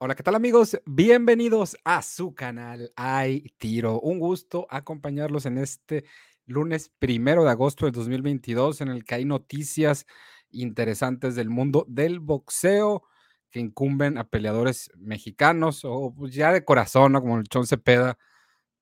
[0.00, 0.80] Hola, ¿qué tal amigos?
[0.86, 3.98] Bienvenidos a su canal Hay Tiro.
[3.98, 6.04] Un gusto acompañarlos en este
[6.46, 10.06] lunes primero de agosto del 2022 en el que hay noticias
[10.50, 13.02] interesantes del mundo del boxeo
[13.50, 18.18] que incumben a peleadores mexicanos o pues, ya de corazón, como el Chon Cepeda,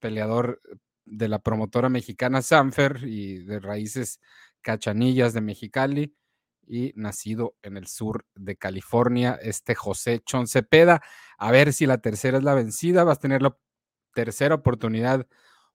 [0.01, 0.61] peleador
[1.07, 4.21] de la promotora mexicana Sanfer y de raíces
[4.61, 6.15] cachanillas de Mexicali
[6.67, 11.03] y nacido en el sur de California, este José Chon Cepeda.
[11.39, 13.57] A ver si la tercera es la vencida, vas a tener la
[14.15, 15.27] tercera oportunidad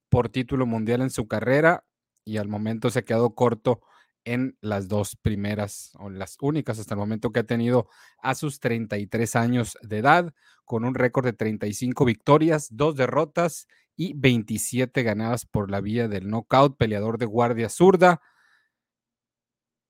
[0.09, 1.85] por título mundial en su carrera
[2.25, 3.81] y al momento se ha quedado corto
[4.23, 7.87] en las dos primeras o las únicas hasta el momento que ha tenido
[8.21, 10.33] a sus 33 años de edad,
[10.65, 16.29] con un récord de 35 victorias, dos derrotas y 27 ganadas por la vía del
[16.29, 18.21] knockout, peleador de guardia zurda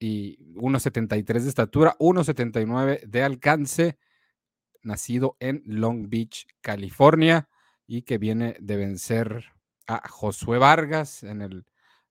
[0.02, 4.00] y 1,73 de estatura, 1,79 de alcance,
[4.82, 7.48] nacido en Long Beach, California,
[7.86, 9.46] y que viene de vencer
[9.86, 11.68] a Josué Vargas en el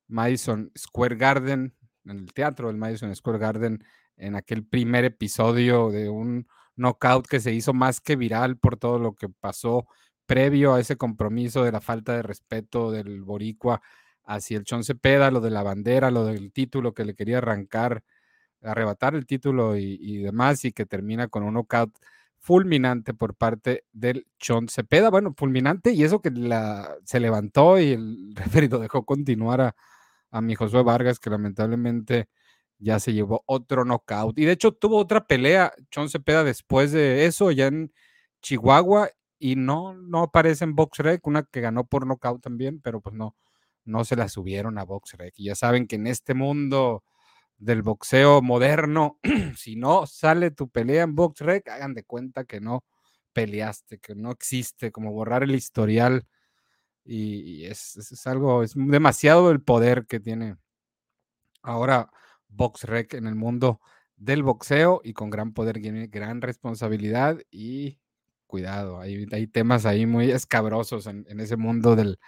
[0.06, 3.84] Madison Square Garden, en el teatro del Madison Square Garden,
[4.16, 9.00] en aquel primer episodio de un knockout que se hizo más que viral por todo
[9.00, 9.88] lo que pasó
[10.26, 13.82] previo a ese compromiso de la falta de respeto del boricua
[14.30, 18.04] hacia el Chon Cepeda, lo de la bandera, lo del título que le quería arrancar,
[18.62, 21.92] arrebatar el título y, demás, y que termina con un knockout
[22.38, 25.10] fulminante por parte del Chon Cepeda.
[25.10, 29.76] Bueno, fulminante, y eso que la, se levantó y el referido dejó continuar a,
[30.30, 32.28] a mi Josué Vargas, que lamentablemente
[32.78, 34.38] ya se llevó otro knockout.
[34.38, 37.92] Y de hecho tuvo otra pelea, Chon Cepeda, después de eso, ya en
[38.42, 43.14] Chihuahua, y no, no aparece en BoxRec, una que ganó por knockout también, pero pues
[43.16, 43.34] no,
[43.90, 45.34] no se la subieron a BoxRec.
[45.36, 47.04] Y ya saben que en este mundo
[47.58, 49.18] del boxeo moderno,
[49.56, 52.84] si no sale tu pelea en BoxRec, hagan de cuenta que no
[53.32, 56.26] peleaste, que no existe, como borrar el historial.
[57.04, 60.56] Y, es, algo, es demasiado el poder que tiene
[61.62, 62.10] ahora
[62.48, 63.80] BoxRec en el mundo
[64.16, 67.98] del boxeo y con gran poder tiene gran responsabilidad y
[68.46, 72.18] cuidado, hay, hay temas ahí muy escabrosos en ese mundo del,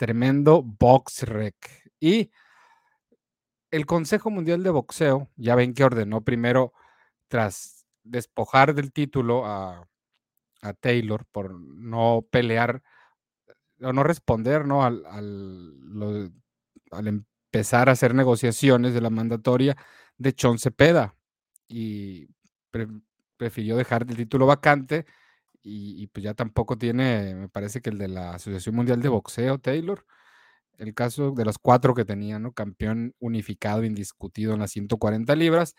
[0.00, 1.54] Tremendo box rec.
[2.00, 2.30] Y
[3.70, 6.72] el Consejo Mundial de Boxeo, ya ven que ordenó primero,
[7.28, 9.86] tras despojar del título a,
[10.80, 12.82] Taylor por no pelear
[13.82, 14.86] o no responder ¿no?
[14.86, 16.32] Al, al,
[17.06, 19.76] empezar a hacer negociaciones de la mandatoria
[20.16, 21.14] de Chon Cepeda
[21.68, 22.26] y
[23.36, 25.04] prefirió dejar el título vacante
[25.62, 29.58] y, pues ya tampoco tiene, me parece que el de la Asociación Mundial de Boxeo,
[29.58, 30.06] Taylor,
[30.78, 32.52] el caso de los cuatro que tenía, ¿no?
[32.52, 35.74] Campeón unificado, indiscutido en las 140 libras.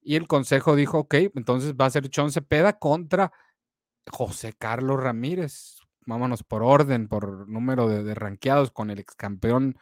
[0.00, 3.32] Y el consejo dijo, ok, entonces va a ser Chon Cepeda contra
[4.10, 5.78] José Carlos Ramírez.
[6.06, 9.76] Vámonos por orden, por número de, de ranqueados con el ex campeón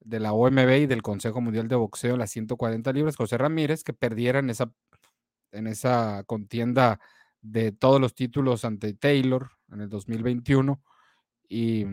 [0.00, 3.92] de la OMB y del Consejo Mundial de Boxeo las 140 libras, José Ramírez, que
[3.92, 4.72] perdiera en esa,
[5.52, 6.98] en esa contienda
[7.42, 10.82] de todos los títulos ante Taylor en el 2021.
[11.48, 11.84] Y,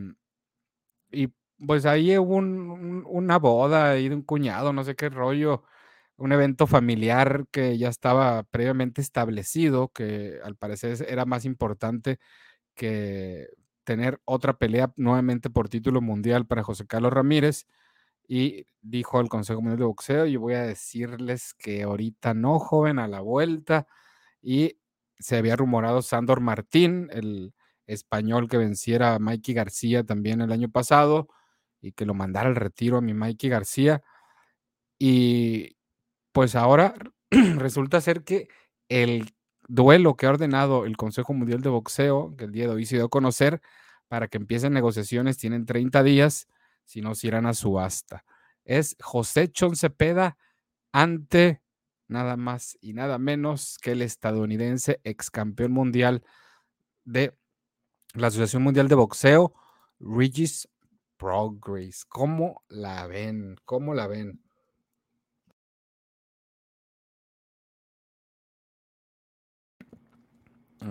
[1.12, 1.30] y
[1.66, 5.64] pues ahí hubo una boda ahí de un cuñado, no sé qué rollo,
[6.18, 12.20] un evento familiar que ya estaba previamente establecido, que al parecer era más importante
[12.76, 13.48] que
[13.84, 17.68] tener otra pelea nuevamente por título mundial para José Carlos Ramírez.
[18.28, 23.00] Y dijo el Consejo Mundial de Boxeo, yo voy a decirles que ahorita no, joven,
[23.00, 23.88] a la vuelta.
[24.42, 24.78] Y
[25.20, 27.54] se había rumorado Sandor Martín, el
[27.88, 31.28] español que venciera a Mikey García también el año pasado
[31.82, 34.02] y que lo mandara al retiro a mi Mikey García.
[35.00, 35.78] Y
[36.32, 36.94] pues ahora
[37.32, 38.48] resulta ser que
[38.90, 39.34] el
[39.68, 42.96] duelo que ha ordenado el Consejo Mundial de Boxeo, que el día de hoy se
[42.96, 43.62] dio a conocer,
[44.08, 46.48] para que empiecen negociaciones, tienen 30 días,
[46.86, 48.26] si no se irán a subasta.
[48.66, 50.38] Es José Chon Cepeda
[50.92, 51.62] ante
[52.10, 56.24] nada más y nada menos que el estadounidense ex campeón mundial
[57.06, 57.34] de
[58.14, 59.54] la Asociación Mundial de Boxeo,
[60.00, 60.68] Regis
[61.18, 62.06] Progress.
[62.06, 63.56] ¿Cómo la ven?
[63.66, 64.42] ¿Cómo la ven?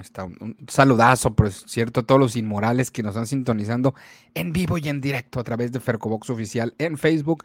[0.00, 3.94] Está un, saludazo, por cierto, a todos los inmorales que nos están sintonizando
[4.34, 7.42] en vivo y en directo a través de Fercobox Oficial en Facebook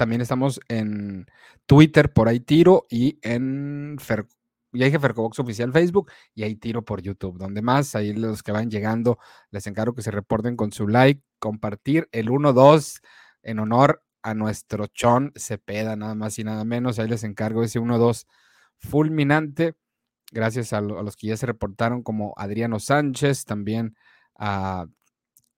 [0.00, 1.26] también estamos en
[1.66, 4.26] Twitter, por ahí tiro, y en Fer,
[4.72, 7.36] ya dije Fercobox Oficial Facebook, y ahí tiro por YouTube.
[7.36, 9.18] Donde más, ahí los que van llegando,
[9.50, 13.02] les encargo que se reporten con su like, compartir el 1-2
[13.42, 16.98] en honor a nuestro Chon Cepeda, nada más y nada menos.
[16.98, 18.24] Ahí les encargo ese 1-2
[18.78, 19.74] fulminante.
[20.32, 23.96] gracias a, los que ya se reportaron, como Adriano Sánchez, también
[24.34, 24.86] a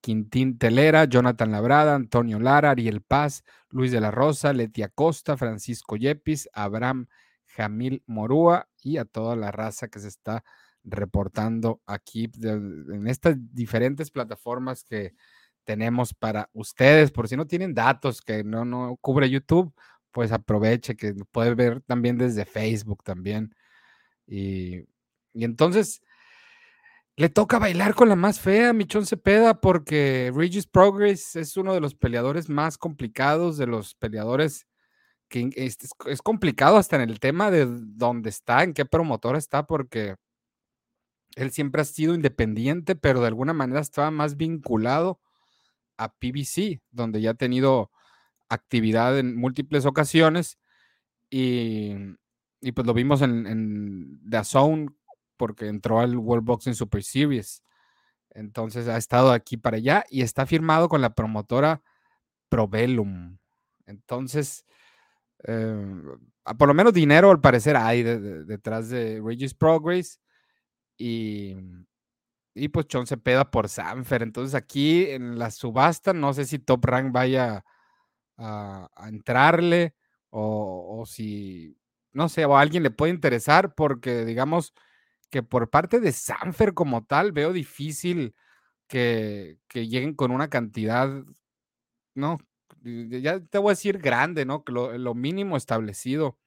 [0.03, 5.97] Quintín Telera, Jonathan Labrada, Antonio Lara, Ariel Paz, Luis de la Rosa, Leti Costa, Francisco
[5.97, 7.07] Yepis, Abraham
[7.47, 10.45] Jamil Morúa y a toda la raza que se está
[10.85, 15.15] reportando aquí en estas diferentes plataformas que
[15.65, 17.13] tenemos para ustedes.
[17.13, 19.73] Por si no tienen datos que no, no cubre YouTube,
[20.11, 23.55] pues aproveche que puede ver también desde Facebook también.
[24.27, 24.85] Y
[25.35, 26.03] entonces
[27.17, 31.81] le toca bailar con la más fea, Michón Cepeda, porque Regis Progress es uno de
[31.81, 34.67] los peleadores más complicados, de los peleadores
[35.29, 39.67] que es, es, complicado hasta en el tema de dónde está, en qué promotora está,
[39.67, 40.17] porque
[41.37, 45.21] él siempre ha sido independiente, pero de alguna manera estaba más vinculado
[45.97, 47.91] a PBC, donde ya ha tenido
[48.49, 50.59] actividad en múltiples ocasiones
[51.31, 51.95] y,
[52.61, 54.89] y pues lo vimos en The Zone
[55.43, 57.65] porque entró al World Boxing Super Series.
[58.31, 61.83] Entonces ha estado aquí para allá y está firmado con la promotora
[62.49, 63.39] Probellum.
[63.87, 64.65] Entonces,
[65.43, 66.01] eh,
[66.57, 70.21] por lo menos dinero al parecer hay detrás de, Regis Progress
[70.97, 71.57] y,
[72.55, 74.23] y pues John se peda por Sanfer.
[74.23, 77.65] Entonces aquí en la subasta no sé si Top Rank vaya
[78.39, 79.97] a, entrarle
[80.31, 81.77] o, o, si,
[82.13, 84.73] no sé, o a alguien le puede interesar porque digamos
[85.33, 88.35] que por parte de Sanfer como tal veo difícil
[88.87, 91.09] que, lleguen con una cantidad,
[92.15, 92.39] ¿no?
[92.83, 94.63] Ya te voy a decir grande, ¿no?
[94.67, 96.39] Lo, lo mínimo establecido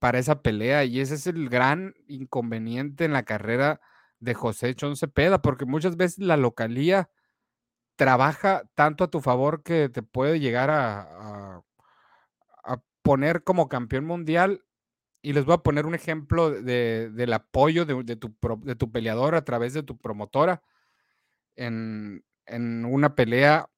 [0.00, 3.80] para esa pelea y ese es el gran inconveniente en la carrera
[4.18, 7.10] de José Chon Cepeda, porque muchas veces la localía
[7.94, 11.62] trabaja tanto a tu favor que te puede llegar a,
[12.64, 14.64] a poner como campeón mundial
[15.24, 19.34] y les voy a poner un ejemplo de, del apoyo de, tu, de, tu, peleador
[19.34, 20.62] a través de tu promotora
[21.56, 23.70] en, en una pelea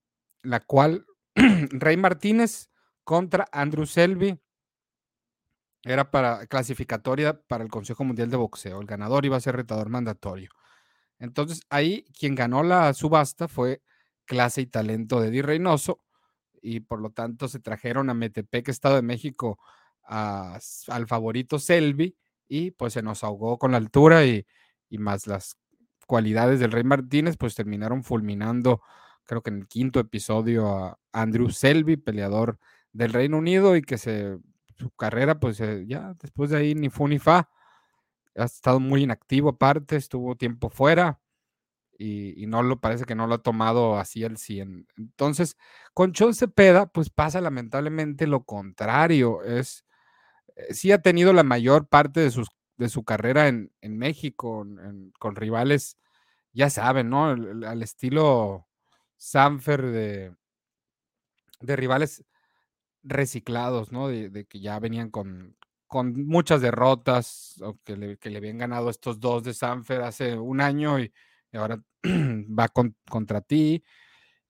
[0.43, 1.07] la cual
[1.37, 2.69] Rey Martínez
[3.05, 4.41] contra Andrew Selby
[5.85, 8.81] era para clasificatoria para el Consejo Mundial de Boxeo.
[8.81, 10.51] El ganador iba a ser retador mandatorio.
[11.21, 13.83] Entonces ahí quien ganó la subasta fue
[14.25, 16.03] Clase y Talento de Di Reynoso
[16.61, 19.61] y por lo tanto se trajeron a Metepec, Estado de México,
[20.07, 22.17] al favorito Selby
[22.49, 24.47] y pues se nos ahogó con la altura y,
[24.91, 25.59] más las
[26.07, 28.81] cualidades del Rey Martínez, pues terminaron fulminando,
[29.25, 32.59] creo que en el quinto episodio, a Andrew Selby, peleador
[32.93, 37.19] del Reino Unido y que su carrera, pues ya después de ahí ni fu ni
[37.19, 37.51] fa,
[38.37, 41.21] ha estado muy inactivo aparte, estuvo tiempo fuera
[41.99, 44.87] y, y, no lo parece que no lo ha tomado así al 100.
[44.97, 45.57] Entonces,
[45.95, 49.86] con Chon Cepeda, pues pasa lamentablemente lo contrario, es
[50.71, 54.67] sí ha tenido la mayor parte de, sus, de su carrera en, México,
[55.19, 55.99] con rivales,
[56.53, 57.27] ya saben, ¿no?
[57.27, 58.67] al estilo
[59.17, 60.35] Sanfer de,
[61.61, 62.25] de rivales
[63.03, 64.09] reciclados, ¿no?
[64.09, 65.57] De, que ya venían con,
[65.87, 70.39] con muchas derrotas, o que le, que le, habían ganado estos dos de Sanfer hace
[70.39, 71.13] un año y,
[71.53, 73.85] ahora va contra ti.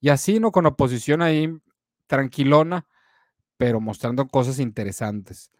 [0.00, 0.52] Y así, ¿no?
[0.52, 1.48] Con oposición ahí
[2.06, 2.86] tranquilona,
[3.56, 5.50] pero mostrando cosas interesantes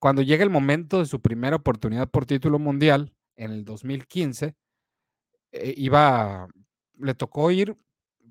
[0.00, 4.56] cuando llega el momento de su primera oportunidad por título mundial, en el 2015,
[5.52, 6.48] eh, iba,
[6.98, 7.76] le tocó ir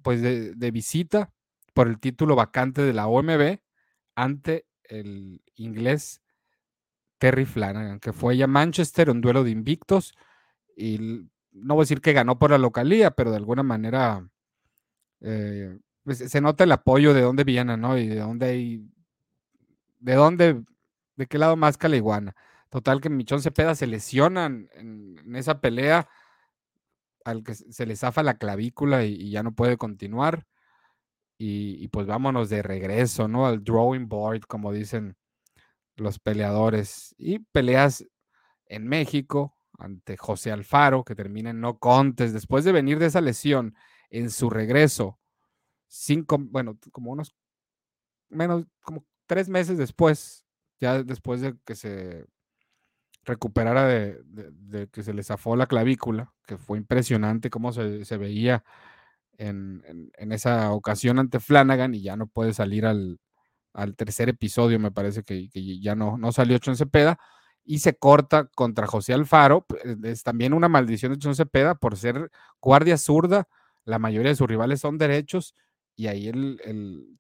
[0.01, 1.31] pues de, visita
[1.73, 3.59] por el título vacante de la OMB
[4.15, 6.21] ante el inglés
[7.19, 10.15] Terry Flanagan, que fue a Manchester, un duelo de invictos,
[10.75, 14.27] y no voy a decir que ganó por la localía, pero de alguna manera
[15.21, 17.97] eh, pues, se nota el apoyo de dónde viene, ¿no?
[17.97, 18.89] Y de dónde hay,
[19.99, 20.63] de dónde
[21.19, 22.35] de qué lado más la iguana.
[22.69, 26.07] Total que Michón Cepeda se lesiona en, esa pelea,
[27.25, 30.47] al que se le zafa la clavícula y, ya no puede continuar.
[31.38, 33.47] Y, pues vámonos de regreso, ¿no?
[33.47, 35.17] Al drawing board, como dicen
[35.97, 37.13] los peleadores.
[37.17, 38.05] Y peleas
[38.65, 43.21] en México ante José Alfaro, que termina en no contes, después de venir de esa
[43.21, 43.75] lesión
[44.09, 45.19] en su regreso,
[45.88, 47.35] cinco, bueno, como unos
[48.29, 50.45] menos, como tres meses después
[50.79, 52.25] ya después de que se
[53.25, 58.63] recuperara de, que se le zafó la clavícula, que fue impresionante cómo se, veía
[59.38, 63.19] en, esa ocasión ante Flanagan y ya no puede salir al,
[63.95, 67.19] tercer episodio, me parece que, ya no, no salió Chon Cepeda,
[67.63, 69.65] y se corta contra José Alfaro,
[70.03, 73.48] es también una maldición de Chon Cepeda por ser guardia zurda,
[73.86, 75.55] la mayoría de sus rivales son derechos,
[75.95, 77.19] y ahí el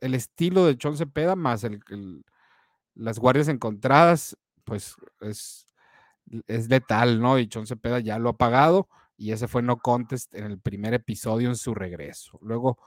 [0.00, 1.80] estilo de Chon Cepeda más el,
[2.94, 5.66] las guardias encontradas, pues es
[6.46, 7.38] es letal, ¿no?
[7.38, 10.94] Y Chon Cepeda ya lo ha pagado y ese fue no contest en el primer
[10.94, 12.38] episodio en su regreso.
[12.42, 12.78] Luego,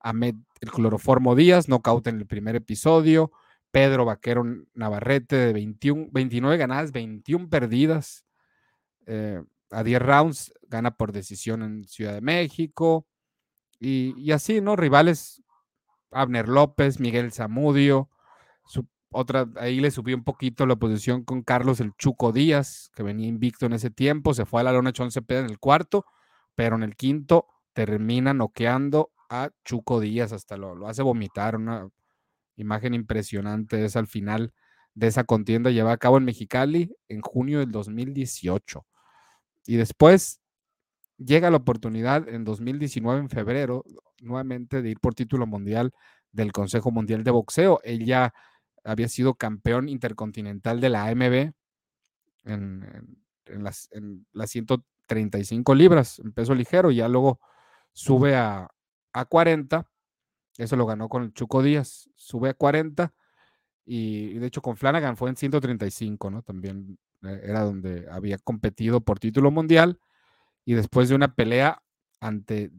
[0.00, 3.32] Ahmed el cloroformo Díaz, knockout en el primer episodio.
[3.70, 4.44] Pedro Vaquero
[4.74, 8.24] Navarrete de 21, 29 ganadas, 21 perdidas.
[9.06, 13.06] Eh, a 10 rounds, gana por decisión en Ciudad de México.
[13.80, 14.76] Y, y así, ¿no?
[14.76, 15.42] Rivales,
[16.14, 18.08] Abner López, Miguel Zamudio,
[19.16, 23.28] otra, ahí le subió un poquito la posición con Carlos el Chuco Díaz, que venía
[23.28, 26.04] invicto en ese tiempo, se fue a la lona Chon Cepeda en el cuarto,
[26.56, 31.88] pero en el quinto termina noqueando a Chuco Díaz, hasta lo, lo hace vomitar, una
[32.56, 34.52] imagen impresionante es al final
[34.94, 38.86] de esa contienda lleva a cabo en Mexicali en junio del 2018.
[39.66, 40.40] Y después
[41.18, 43.84] llega la oportunidad en 2019, en febrero,
[44.20, 45.92] nuevamente de ir por título mundial
[46.32, 47.80] del Consejo Mundial de Boxeo.
[47.84, 48.32] Ella
[48.84, 51.52] había sido campeón intercontinental de la AMB
[52.44, 53.88] en, las,
[54.46, 57.40] 135 libras, en peso ligero, y ya luego
[57.92, 58.68] sube a,
[59.28, 59.88] 40.
[60.58, 62.10] Eso lo ganó con el Chuco Díaz.
[62.16, 63.12] Sube a 40.
[63.86, 66.42] Y, de hecho con Flanagan fue en 135, ¿no?
[66.42, 69.98] También eh, era donde había competido por título mundial.
[70.64, 71.82] Y después de una pelea
[72.20, 72.70] ante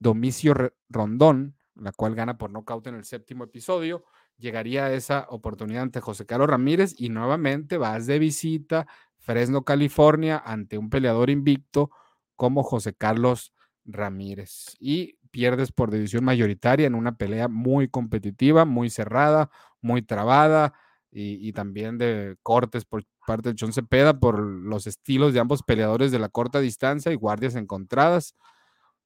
[0.00, 0.54] Domicio
[0.88, 4.04] Rondón, la cual gana por nocaut en el séptimo episodio,
[4.36, 8.86] llegaría esa oportunidad ante José Carlos Ramírez y nuevamente vas de visita
[9.18, 11.90] Fresno, California, ante un peleador invicto
[12.36, 13.52] como José Carlos
[13.84, 14.76] Ramírez.
[14.80, 19.50] Y pierdes por decisión mayoritaria en una pelea muy competitiva, muy cerrada,
[19.82, 20.72] muy trabada
[21.10, 26.12] y, también de cortes por parte de John Cepeda por los estilos de ambos peleadores
[26.12, 28.34] de la corta distancia y guardias encontradas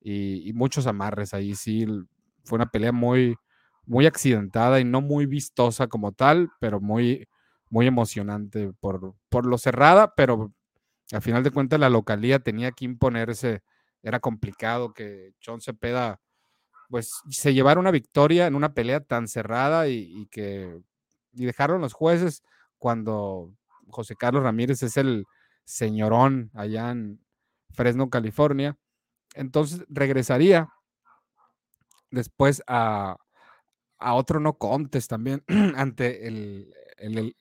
[0.00, 1.35] y, muchos amarres.
[1.35, 1.87] Ahí sí
[2.44, 3.37] fue una pelea muy,
[3.87, 7.28] muy accidentada y no muy vistosa como tal, pero muy,
[7.71, 10.52] muy emocionante por, por lo cerrada, pero
[11.12, 13.62] al final de cuentas la localía tenía que imponerse,
[14.02, 16.21] era complicado que John Cepeda
[16.92, 20.78] pues se llevara una victoria en una pelea tan cerrada y, que
[21.32, 22.42] y dejaron los jueces
[22.78, 23.54] cuando
[23.88, 25.24] José Carlos Ramírez es el
[25.64, 27.20] señorón allá en
[27.70, 28.76] Fresno, California.
[29.34, 30.68] Entonces regresaría
[32.10, 33.16] después a,
[33.98, 35.42] a otro no contes también
[35.76, 37.34] ante el, el,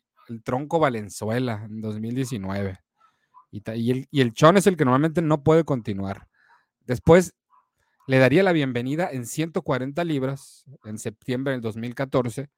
[0.44, 2.80] tronco Valenzuela en 2019.
[3.52, 6.28] Y, y, el, y el Chon es el que normalmente no puede continuar.
[6.86, 7.34] Después
[8.08, 12.50] le daría la bienvenida en 140 libras en septiembre del 2014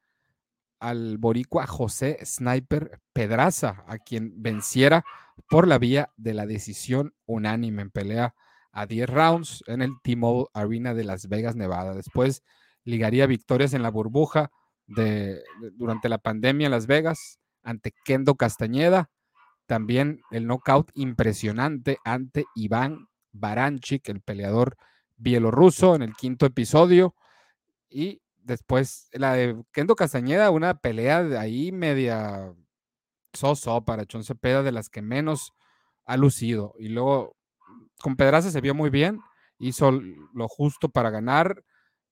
[0.83, 5.05] al boricua José Sniper Pedraza, a quien venciera
[5.49, 8.35] por la vía de la decisión unánime en pelea
[8.73, 11.93] a 10 rounds en el T-Mobile Arena de Las Vegas, Nevada.
[11.93, 12.43] Después
[12.83, 14.51] ligaría victorias en la burbuja
[14.85, 15.41] de,
[15.73, 19.09] durante la pandemia en Las Vegas ante Kendo Castañeda.
[19.65, 24.75] También el knockout impresionante ante Iván Baranchik, el peleador
[25.15, 27.15] bielorruso, en el quinto episodio.
[27.89, 32.53] Y después la de Kendo Castañeda, una pelea de ahí media
[33.33, 35.53] soso para Chon Cepeda, de las que menos
[36.05, 36.73] ha lucido.
[36.77, 37.35] Y luego
[38.01, 39.19] con Pedraza se vio muy bien,
[39.59, 41.63] hizo lo justo para ganar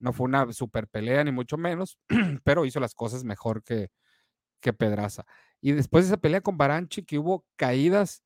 [0.01, 1.97] no fue una super pelea, ni mucho menos,
[2.43, 3.89] pero hizo las cosas mejor que,
[4.59, 5.25] que Pedraza.
[5.61, 8.23] Y después de esa pelea con Baranchi, que hubo caídas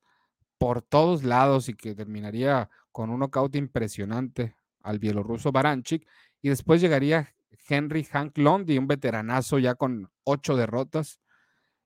[0.58, 6.08] por todos lados y que terminaría con un knockout impresionante al bielorruso Baranchik.
[6.40, 7.34] Y después llegaría
[7.68, 11.20] Henry Hank Londi, un veteranazo ya con ocho derrotas.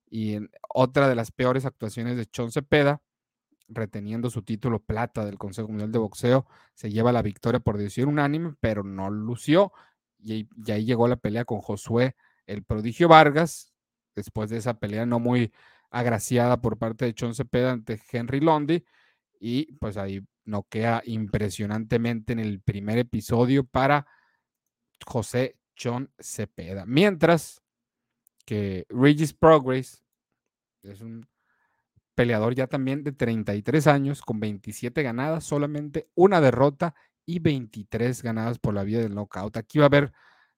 [0.09, 3.01] Y en otra de las peores actuaciones de Chon Cepeda,
[3.69, 8.09] reteniendo su título plata del Consejo Mundial de Boxeo, se lleva la victoria por decisión
[8.09, 9.73] unánime, pero no lució.
[10.19, 13.73] Y, ahí llegó la pelea con Josué, el prodigio Vargas,
[14.15, 15.53] después de esa pelea no muy
[15.91, 18.85] agraciada por parte de Chon Cepeda ante Henry Londi,
[19.39, 24.07] y pues ahí noquea impresionantemente en el primer episodio para
[25.07, 26.85] José Chon Cepeda.
[26.85, 27.63] Mientras
[28.45, 30.05] que Regis Progress
[30.83, 31.27] es un
[32.15, 36.95] peleador ya también de 33 años, con 27 ganadas, solamente una derrota
[37.25, 39.57] y 23 ganadas por la vía del knockout.
[39.57, 40.13] Aquí va a haber,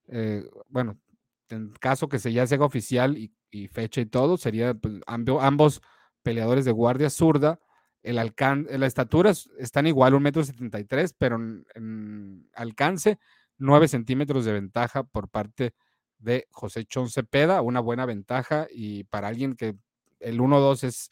[0.07, 0.99] eh, bueno,
[1.47, 3.31] en caso que se ya se haga oficial y,
[3.69, 5.81] fecha y todo, sería pues, ambos
[6.21, 7.61] peleadores de guardia zurda.
[8.01, 13.19] El alcance, la estatura están igual, un metro 73, pero en, alcance
[13.57, 15.73] 9 centímetros de ventaja por parte
[16.17, 19.75] de José Chon Cepeda, una buena ventaja y para alguien que
[20.19, 21.09] el 1-2 es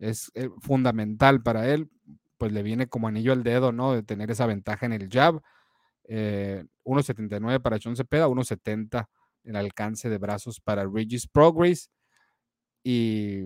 [0.00, 1.88] es eh, fundamental para él,
[2.38, 3.92] pues le viene como anillo al dedo, ¿no?
[3.92, 5.40] De tener esa ventaja en el jab.
[6.08, 9.06] 1.79 eh, para John Cepeda, 1.70
[9.44, 11.90] el alcance de brazos para Regis Progress.
[12.82, 13.44] Y,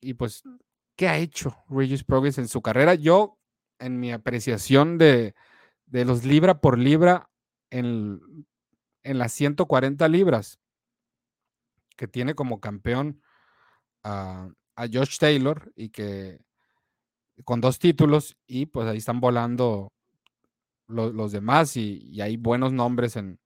[0.00, 0.42] y pues
[0.96, 2.94] ¿qué ha hecho Regis Progress en su carrera?
[2.94, 3.38] Yo,
[3.78, 5.34] en mi apreciación de,
[5.86, 7.27] de los libra por libra
[7.70, 8.46] en,
[9.02, 10.58] en las 140 libras,
[11.96, 13.22] que tiene como campeón
[14.04, 16.40] a, a Josh Taylor y que
[17.44, 19.92] con dos títulos y pues ahí están volando
[20.88, 23.38] los demás y, hay buenos nombres en,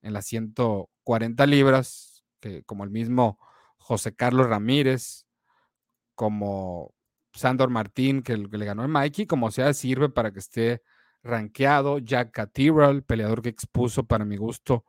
[0.00, 3.38] en las 140 libras, que, como el mismo
[3.76, 5.26] José Carlos Ramírez,
[6.14, 6.94] como
[7.34, 10.82] Sandor Martín, que, le ganó a Mikey, como sea, sirve para que esté
[11.26, 11.98] rankeado.
[11.98, 14.84] Jack Cathedral, peleador que expuso para mi gusto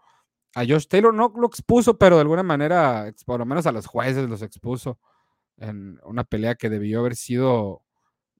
[0.55, 3.85] a Josh Taylor, no lo expuso, pero de alguna manera, por lo menos a los
[3.85, 4.99] jueces los expuso
[5.57, 7.83] en una pelea que debió haber sido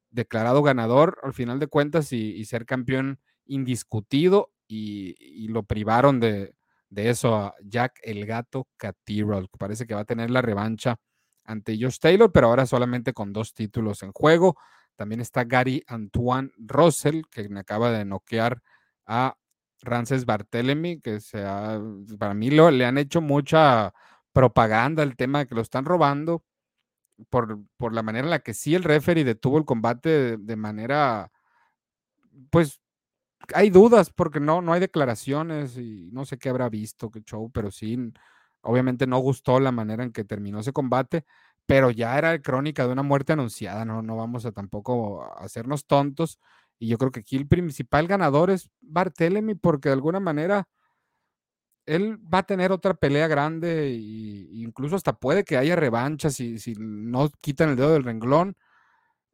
[0.09, 6.55] declarado ganador al final de cuentas y, ser campeón indiscutido y, lo privaron de,
[6.95, 9.47] eso a Jack el Gato Cathedral.
[9.57, 10.97] Parece que va a tener la revancha
[11.43, 14.57] ante Josh Taylor, pero ahora solamente con dos títulos en juego.
[14.97, 18.61] También está Gary Antoine Russell, que me acaba de noquear
[19.05, 19.37] a
[19.81, 21.19] Rances Barthélemy, que
[22.19, 23.93] para mí lo, le han hecho mucha
[24.33, 26.43] propaganda el tema de que lo están robando
[27.29, 31.31] por, por la manera en la que sí el referee detuvo el combate de, manera,
[32.49, 32.81] pues
[33.53, 37.51] hay dudas porque no, no hay declaraciones y no sé qué habrá visto, qué show,
[37.51, 37.97] pero sí,
[38.61, 41.25] obviamente no gustó la manera en que terminó ese combate,
[41.67, 46.39] pero ya era crónica de una muerte anunciada, no, no vamos a tampoco hacernos tontos.
[46.79, 50.67] Y yo creo que aquí el principal ganador es Barthélemy, porque de alguna manera
[51.85, 56.75] él va a tener otra pelea grande incluso hasta puede que haya revancha si, si
[56.77, 58.57] no quitan el dedo del renglón.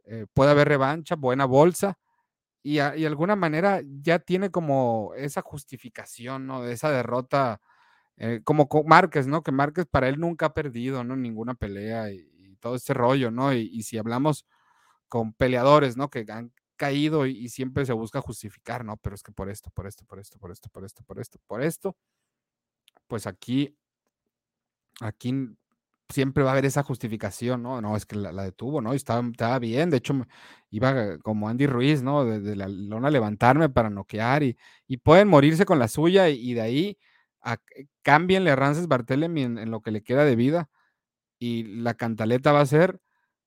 [0.06, 1.98] Eh, puede haber revancha, buena bolsa.
[2.63, 6.63] Y, de alguna manera ya tiene como esa justificación, ¿no?
[6.63, 7.62] De esa derrota,
[8.17, 9.43] eh, como Márquez, ¿no?
[9.43, 11.15] Que Márquez para él nunca ha perdido, ¿no?
[11.15, 12.29] Ninguna pelea y,
[12.60, 13.53] todo ese rollo, ¿no?
[13.53, 14.46] Y, si hablamos
[15.10, 16.10] con peleadores, ¿no?
[16.10, 18.98] Que han caído y, siempre se busca justificar, ¿no?
[18.98, 21.40] Pero es que por esto, por esto, por esto, por esto, por esto, por esto,
[21.48, 21.98] por esto,
[23.07, 23.77] pues aquí,
[25.01, 25.55] aquí
[26.09, 27.81] siempre va a haber esa justificación, ¿no?
[27.81, 28.94] No, es que la, detuvo, ¿no?
[28.94, 30.14] Estaba, estaba, bien, de hecho,
[30.70, 32.25] iba como Andy Ruiz, ¿no?
[32.25, 34.57] Desde la lona levantarme para noquear y,
[34.88, 36.98] y pueden morirse con la suya y, de ahí
[37.44, 37.58] a,
[38.01, 40.70] cámbienle a Rances en, lo que le queda de vida
[41.40, 43.00] y la cantaleta va a ser,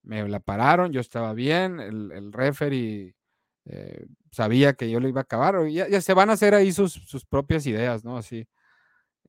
[0.02, 3.16] me la pararon, yo estaba bien, el, el referee
[3.64, 6.72] eh, sabía que yo lo iba a acabar, ya, ya, se van a hacer ahí
[6.72, 8.16] sus, sus propias ideas, ¿no?
[8.16, 8.46] Así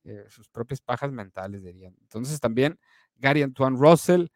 [0.04, 1.94] eh, sus propias pajas mentales, dirían.
[2.00, 2.78] Entonces también
[3.16, 4.28] Gary Antoine Russell,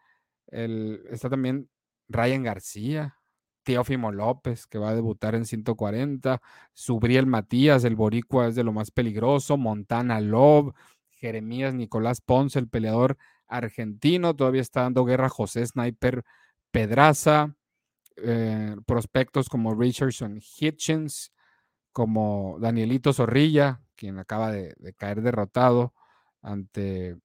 [0.48, 1.70] está también
[2.08, 3.16] Ryan García,
[3.62, 6.40] Teófimo López, que va a debutar en 140,
[6.72, 10.74] Subriel Matías, el boricua es de lo más peligroso, Montana Love,
[11.10, 16.24] Jeremías Nicolás Ponce, el peleador argentino, todavía está dando guerra José Sniper
[16.70, 17.54] Pedraza,
[18.16, 21.32] eh, prospectos como Richardson Hitchens,
[21.92, 25.94] como Danielito Zorrilla, quien acaba de, caer derrotado
[26.40, 27.16] ante,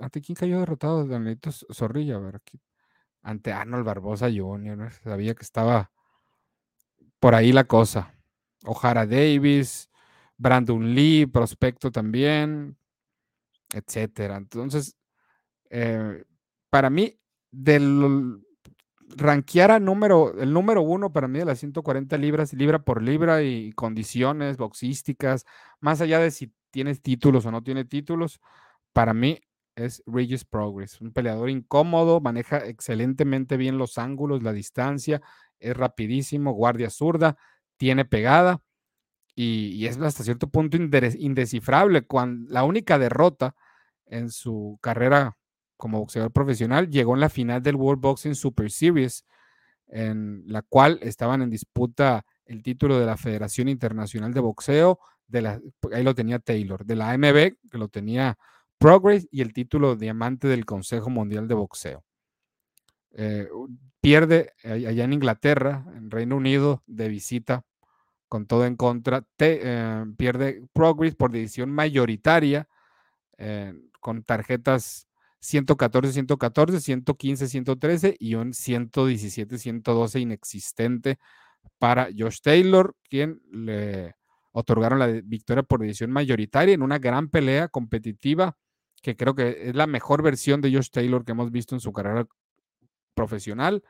[0.00, 2.60] ante, quién cayó derrotado Danielito Zorrilla, a ver aquí,
[3.22, 5.90] ante Arnold Barbosa Jr., sabía que estaba
[7.20, 8.14] por ahí la cosa.
[8.64, 9.88] O'Hara Davis,
[10.36, 12.76] Brandon Lee, prospecto también,
[13.72, 14.36] etcétera.
[14.36, 14.96] Entonces,
[15.70, 16.24] eh,
[16.70, 17.18] para mí,
[17.50, 18.40] del
[19.16, 23.72] rankeara número, el número uno para mí de las 140 libras, libra por libra y
[23.72, 25.44] condiciones boxísticas,
[25.80, 28.40] más allá de si tienes títulos o no tiene títulos,
[28.92, 29.40] para mí
[29.74, 35.22] es Regis Progress, un peleador incómodo, maneja excelentemente bien los ángulos, la distancia,
[35.58, 37.36] es rapidísimo, guardia zurda,
[37.76, 38.60] tiene pegada
[39.34, 42.02] y, es hasta cierto punto indescifrable.
[42.02, 43.54] Cuando, la única derrota
[44.06, 45.36] en su carrera
[45.76, 49.24] como boxeador profesional, llegó en la final del World Boxing Super Series,
[49.88, 55.60] en la cual estaban en disputa el título de la Federación Internacional de Boxeo, de
[55.92, 58.38] ahí lo tenía Taylor, de la AMB, que lo tenía
[58.82, 62.02] Progress, y el título diamante del Consejo Mundial de Boxeo.
[63.12, 63.46] Eh,
[64.00, 67.64] pierde allá en Inglaterra, en Reino Unido, de visita,
[68.28, 69.24] con todo en contra.
[69.38, 72.66] Eh, pierde Progress por decisión mayoritaria,
[73.38, 75.06] eh, con tarjetas
[75.38, 81.20] 114, 114, 115, 113 y un 117, 112 inexistente
[81.78, 84.16] para Josh Taylor, quien le
[84.50, 88.56] otorgaron la victoria por decisión mayoritaria en una gran pelea competitiva
[89.02, 91.92] que creo que es la mejor versión de Josh Taylor que hemos visto en su
[91.92, 92.26] carrera
[93.14, 93.82] profesional.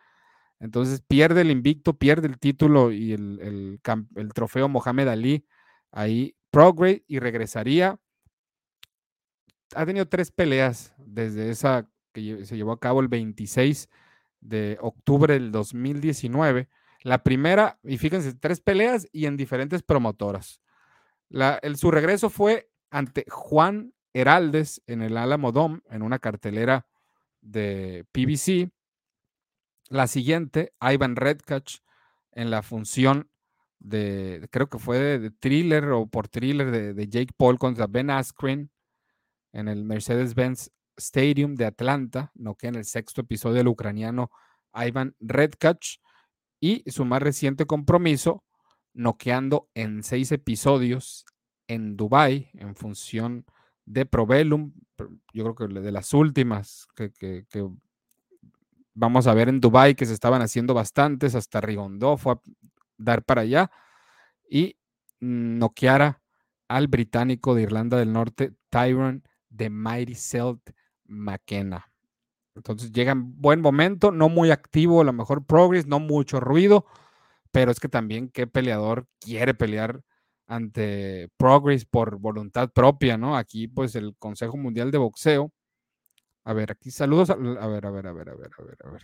[0.59, 3.79] Entonces pierde el invicto, pierde el título y el,
[4.17, 5.47] el trofeo Mohamed Ali
[5.91, 7.99] ahí Progress y regresaría
[9.75, 13.89] ha tenido tres peleas desde esa que se llevó a cabo el 26
[14.41, 16.69] de octubre del 2019.
[17.03, 20.61] La primera, y fíjense, tres peleas y en diferentes promotoras.
[21.31, 26.87] el, su regreso fue ante Juan Heraldes en el Alamo Dome, en una cartelera
[27.41, 28.71] de PBC.
[29.89, 31.79] La siguiente, Ivan Redcatch,
[32.33, 33.31] en la función
[33.79, 38.71] de, creo que fue de, thriller o por thriller de, Jake Paul contra Ben Askren
[39.53, 44.31] en el Mercedes-Benz Stadium de Atlanta, no que en el sexto episodio del ucraniano
[44.73, 45.99] Ivan Redkach
[46.61, 48.45] y su más reciente compromiso,
[48.95, 51.25] noqueando en seis episodios
[51.67, 53.45] en Dubai en función
[53.85, 54.73] de Provelum,
[55.33, 57.45] yo creo que de las últimas que,
[58.95, 62.41] vamos a ver en Dubai que se estaban haciendo bastantes, hasta Rigondó fue a
[62.99, 63.71] dar para allá
[64.49, 64.77] y
[65.21, 66.21] noqueara
[66.69, 70.71] al británico de Irlanda del Norte, Tyron de Mighty Celt
[71.05, 71.91] McKenna.
[72.55, 76.87] Entonces llega en buen momento, no muy activo, a lo mejor progress, no mucho ruido,
[77.51, 80.03] pero es que también qué peleador quiere pelear
[80.53, 83.37] ante Progress por voluntad propia, ¿no?
[83.37, 85.53] Aquí, pues, el Consejo Mundial de Boxeo.
[86.45, 87.31] A ver, aquí saludos.
[87.31, 88.51] A, ver, a ver, a ver, a ver, a ver,
[88.85, 89.03] a ver.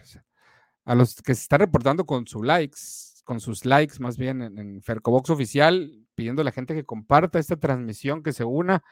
[0.84, 2.78] A los que se están reportando con sus likes,
[3.24, 7.38] con sus likes más bien en, en Fercobox oficial, pidiendo a la gente que comparta
[7.38, 8.82] esta transmisión, que se una.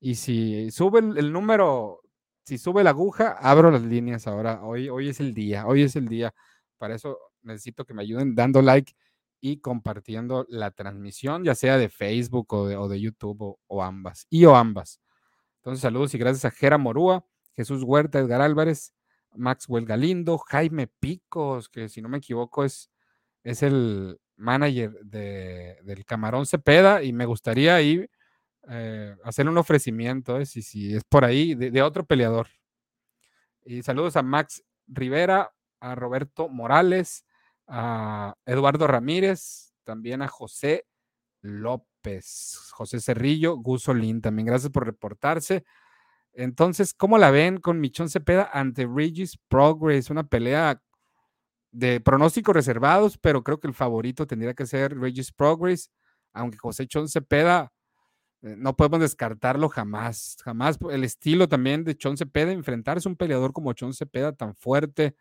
[0.00, 2.02] Y si sube el, número,
[2.44, 4.62] si sube la aguja, abro las líneas ahora.
[4.64, 6.34] Hoy, hoy es el día, hoy es el día.
[6.78, 8.92] Para eso necesito que me ayuden dando like
[9.44, 14.54] y compartiendo la transmisión, ya sea de Facebook o de, YouTube o, ambas, y o
[14.54, 15.00] ambas.
[15.56, 18.94] Entonces, saludos y gracias a Jera Morúa, Jesús Huerta, Edgar Álvarez,
[19.34, 22.88] Maxwell Galindo, Jaime Picos, que si no me equivoco es,
[23.42, 28.06] es el manager de, del Camarón Cepeda y me gustaría ahí
[28.68, 32.46] eh, hacer un ofrecimiento, eh, si, si, es por ahí, de, de otro peleador.
[33.64, 37.24] Y saludos a Max Rivera, a Roberto Morales,
[37.66, 40.86] a Eduardo Ramírez, también a José
[41.40, 45.64] López, José Cerrillo, Gusolín, también gracias por reportarse.
[46.32, 50.10] Entonces, ¿cómo la ven con Michón Cepeda ante Regis Progress?
[50.10, 50.80] Una pelea
[51.72, 55.90] de pronósticos reservados, pero creo que el favorito tendría que ser Regis Progress,
[56.32, 57.72] aunque José Chon Cepeda
[58.42, 60.78] eh, no podemos descartarlo jamás, jamás.
[60.90, 65.14] El estilo también de Chon Cepeda, enfrentarse a un peleador como Chon Cepeda tan fuerte,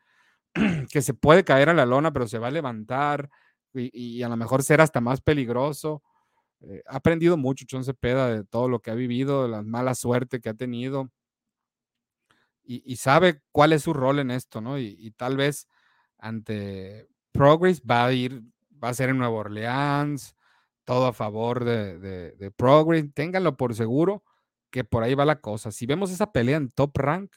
[0.92, 3.30] que se puede caer a la lona, pero se va a levantar
[3.74, 6.04] y, a lo mejor ser hasta más peligroso.
[6.62, 9.96] Eh, ha aprendido mucho Chon Cepeda de todo lo que ha vivido, de la mala
[9.96, 11.10] suerte que ha tenido
[12.64, 14.78] y, sabe cuál es su rol en esto, ¿no?
[14.80, 15.68] Y, tal vez
[16.18, 18.44] ante Progress va a ir,
[18.82, 20.36] va a ser en Nueva Orleans,
[20.86, 23.14] todo a favor de, de, de Progress.
[23.14, 24.24] Ténganlo por seguro
[24.70, 25.72] que por ahí va la cosa.
[25.72, 27.34] Si vemos esa pelea en top rank,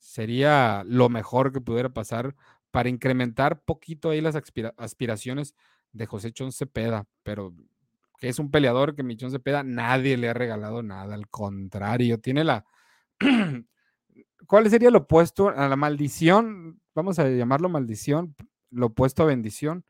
[0.00, 2.34] sería lo mejor que pudiera pasar
[2.72, 4.34] para incrementar poquito ahí las
[4.76, 5.54] aspiraciones
[5.92, 7.54] de José Chon Cepeda, pero
[8.18, 12.44] que es un peleador que Michón Cepeda nadie le ha regalado nada, al contrario, tiene
[12.44, 12.64] la...
[14.46, 16.80] ¿Cuál sería lo opuesto a la maldición?
[16.94, 18.34] Vamos a llamarlo maldición,
[18.70, 19.84] lo opuesto a bendición,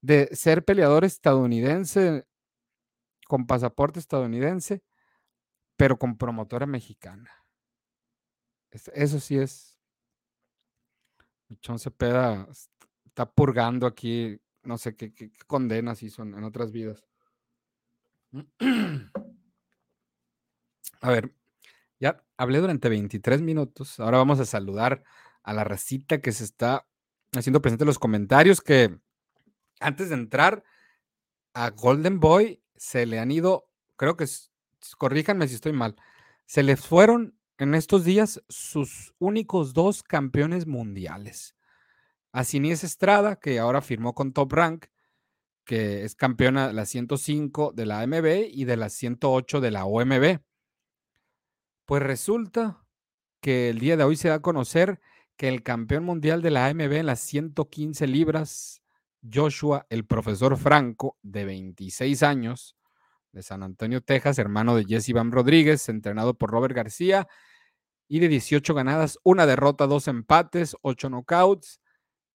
[0.00, 2.26] de ser peleador estadounidense
[3.26, 4.82] con pasaporte estadounidense,
[5.76, 7.30] pero con promotora mexicana.
[8.94, 9.78] Eso sí es.
[11.48, 12.48] Michón Cepeda
[13.04, 15.12] está purgando aquí, no sé qué,
[15.46, 17.04] condenas hizo en, otras vidas.
[21.00, 21.32] A ver,
[22.00, 24.00] ya hablé durante 23 minutos.
[24.00, 25.04] Ahora vamos a saludar
[25.42, 26.86] a la racita que se está
[27.32, 28.60] haciendo presente en los comentarios.
[28.60, 28.98] Que
[29.78, 30.64] antes de entrar
[31.54, 34.26] a Golden Boy, se le han ido, creo que,
[34.98, 35.96] corríjanme si estoy mal,
[36.44, 41.56] se les fueron en estos días sus únicos dos campeones mundiales.
[42.32, 44.86] A Sinies Estrada, que ahora firmó con Top Rank,
[45.64, 49.84] que es campeona de la 105 de la AMB y de la 108 de la
[49.84, 50.40] OMB.
[51.86, 52.84] Pues resulta
[53.40, 55.00] que el día de hoy se da a conocer
[55.36, 58.82] que el campeón mundial de la AMB en las 115 libras,
[59.32, 62.76] Joshua, el profesor Franco, de 26 años,
[63.36, 67.28] de San Antonio, Texas, hermano de Jesse Van Rodríguez, entrenado por Robert García,
[68.08, 71.80] y de 18 ganadas, una derrota, dos empates, ocho knockouts,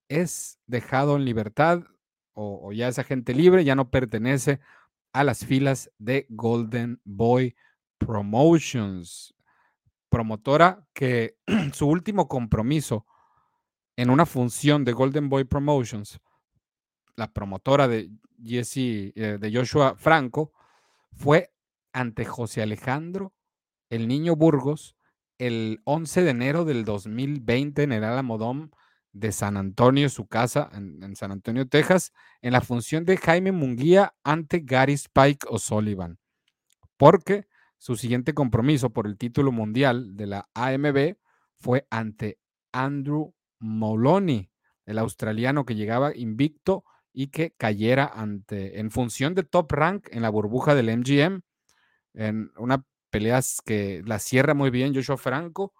[0.08, 1.84] es dejado en libertad
[2.34, 4.60] o, ya es agente libre, ya no pertenece
[5.12, 7.56] a las filas de Golden Boy
[7.98, 9.34] Promotions,
[10.08, 11.36] promotora que
[11.72, 13.06] su último compromiso
[13.96, 16.20] en una función de Golden Boy Promotions,
[17.16, 18.10] la promotora de
[18.42, 20.52] Jesse, eh, de Joshua Franco,
[21.12, 21.52] fue
[21.92, 23.32] ante José Alejandro,
[23.88, 24.96] el niño Burgos,
[25.38, 28.70] el 11 de enero del 2020 en el Alamodón
[29.12, 34.14] de San Antonio, su casa en, San Antonio, Texas, en la función de Jaime Munguía
[34.22, 36.18] ante Gary Spike O'Sullivan,
[36.96, 41.16] porque su siguiente compromiso por el título mundial de la AMB
[41.56, 42.38] fue ante
[42.72, 44.50] Andrew Moloney,
[44.86, 50.22] el australiano que llegaba invicto y que cayera ante, en función de top rank en
[50.22, 51.40] la burbuja del MGM,
[52.14, 55.74] en una pelea que la cierra muy bien Joshua Franco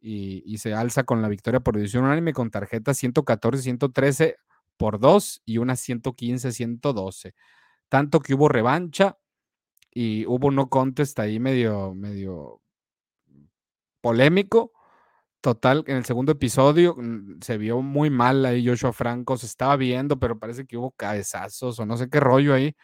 [0.00, 4.36] y, se alza con la victoria por decisión unánime con tarjeta 114-113
[4.76, 7.34] por 2 y una 115-112.
[7.88, 9.16] Tanto que hubo revancha
[9.90, 12.60] y hubo no contest ahí medio, medio
[14.02, 14.72] polémico.
[15.44, 19.76] Total, en el segundo episodio mm, se vio muy mal ahí Joshua Franco, se estaba
[19.76, 22.74] viendo, pero parece que hubo cabezazos o no sé qué rollo ahí.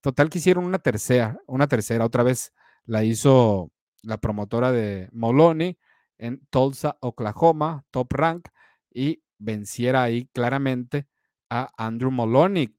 [0.00, 2.52] Total que hicieron una tercera, una tercera, otra vez
[2.86, 3.70] la hizo
[4.02, 5.78] la promotora de Moloney
[6.18, 8.48] en Tulsa, Oklahoma, top rank,
[8.92, 11.06] y venciera ahí claramente
[11.50, 12.76] a Andrew Moloney.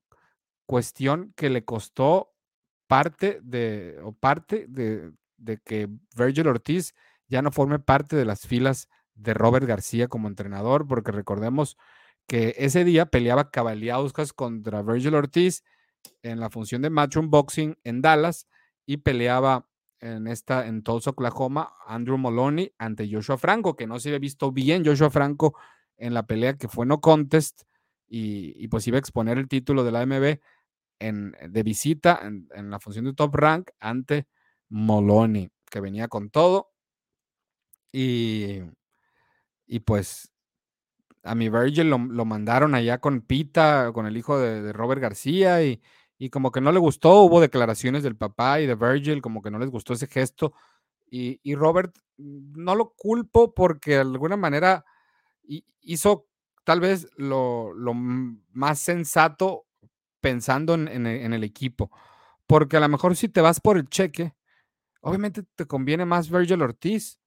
[0.65, 2.33] Cuestión que le costó
[2.87, 6.93] parte de, o parte de, de que Virgil Ortiz
[7.29, 11.77] ya no forme parte de las filas de Robert García como entrenador, porque recordemos
[12.27, 15.63] que ese día peleaba Cavaliauskas contra Virgil Ortiz
[16.21, 18.47] en la función de Matchroom Boxing en Dallas
[18.85, 19.67] y peleaba
[19.99, 24.51] en esta, en Tulsa, Oklahoma, Andrew Moloney ante Joshua Franco, que no se había visto
[24.51, 25.55] bien Joshua Franco
[25.97, 27.63] en la pelea que fue no contest
[28.07, 30.39] y, pues iba a exponer el título de la AMB
[30.99, 34.27] en, de visita en, la función de top rank ante
[34.69, 36.73] Moloney, que venía con todo.
[37.91, 38.59] Y,
[39.73, 40.31] y pues
[41.23, 45.81] a mi Virgil lo, mandaron allá con Pita, con el hijo de Robert García y
[46.23, 49.51] y como que no le gustó, hubo declaraciones del papá y de Virgil, como que
[49.51, 50.53] no les gustó ese gesto.
[51.09, 54.85] Y, Robert, mm, no lo culpo porque de alguna manera
[55.81, 56.29] hizo
[56.63, 57.73] tal vez lo,
[58.53, 59.65] más sensato
[60.21, 61.91] pensando en, el equipo.
[62.47, 64.33] Porque a lo mejor si te vas por el cheque,
[65.01, 67.19] obviamente te conviene más Virgil Ortiz.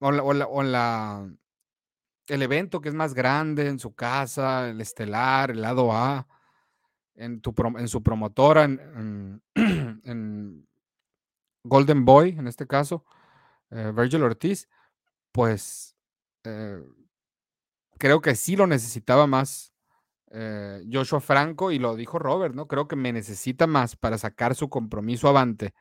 [0.00, 1.30] O, la,
[2.26, 6.26] el evento que es más grande en su casa, el estelar, el lado A
[7.14, 7.42] en,
[7.78, 9.42] en su promotora, en,
[11.62, 13.04] Golden Boy, en este caso,
[13.70, 14.66] eh, Virgil Ortiz,
[15.30, 15.94] pues
[16.44, 16.82] eh,
[17.98, 19.74] creo que sí lo necesitaba más
[20.30, 22.66] eh, Joshua Franco y lo dijo Robert, ¿no?
[22.66, 25.74] Creo que me necesita más para sacar su compromiso avante.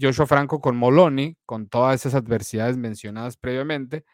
[0.00, 4.04] Joshua Franco con Moloney, con todas esas adversidades mencionadas previamente,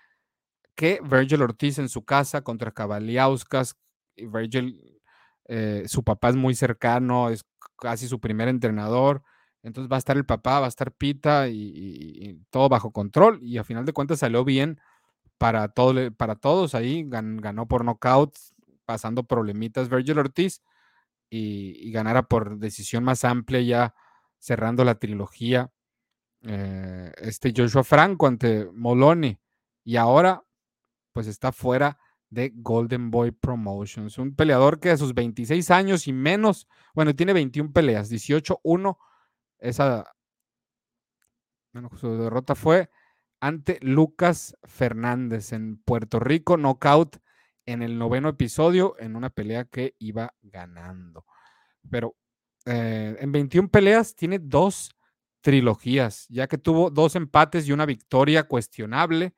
[0.75, 3.77] que Virgil Ortiz en su casa contra Cavaliauskas.
[4.17, 4.97] Virgil
[5.49, 7.45] eh, su papá es muy cercano, es
[7.79, 9.23] casi su primer entrenador,
[9.63, 13.59] entonces va a estar el papá, va a estar Pita y, todo bajo control y
[13.59, 14.81] a final de cuentas salió bien
[15.39, 18.35] para, todo, para todos ahí, ganó por knockout,
[18.85, 20.63] pasando problemitas Virgil Ortiz
[21.31, 23.95] y, ganara por decisión más amplia ya
[24.47, 25.73] cerrando la trilogía
[26.43, 29.37] eh, este Joshua Franco ante Moloney
[29.83, 30.45] y ahora
[31.13, 31.99] pues está fuera
[32.31, 34.19] de Golden Boy Promotions.
[34.19, 38.97] Un peleador que a sus 26 años y menos, bueno, tiene 21 peleas, 18-1.
[39.59, 40.05] Esa
[41.73, 42.89] bueno, su derrota fue
[43.41, 47.17] ante Lucas Fernández en Puerto Rico, knockout
[47.67, 51.25] en el noveno episodio en una pelea que iba ganando.
[51.91, 52.15] Pero
[52.67, 54.91] eh, en 21 peleas tiene dos
[55.41, 59.35] trilogías, ya que tuvo dos empates y una victoria cuestionable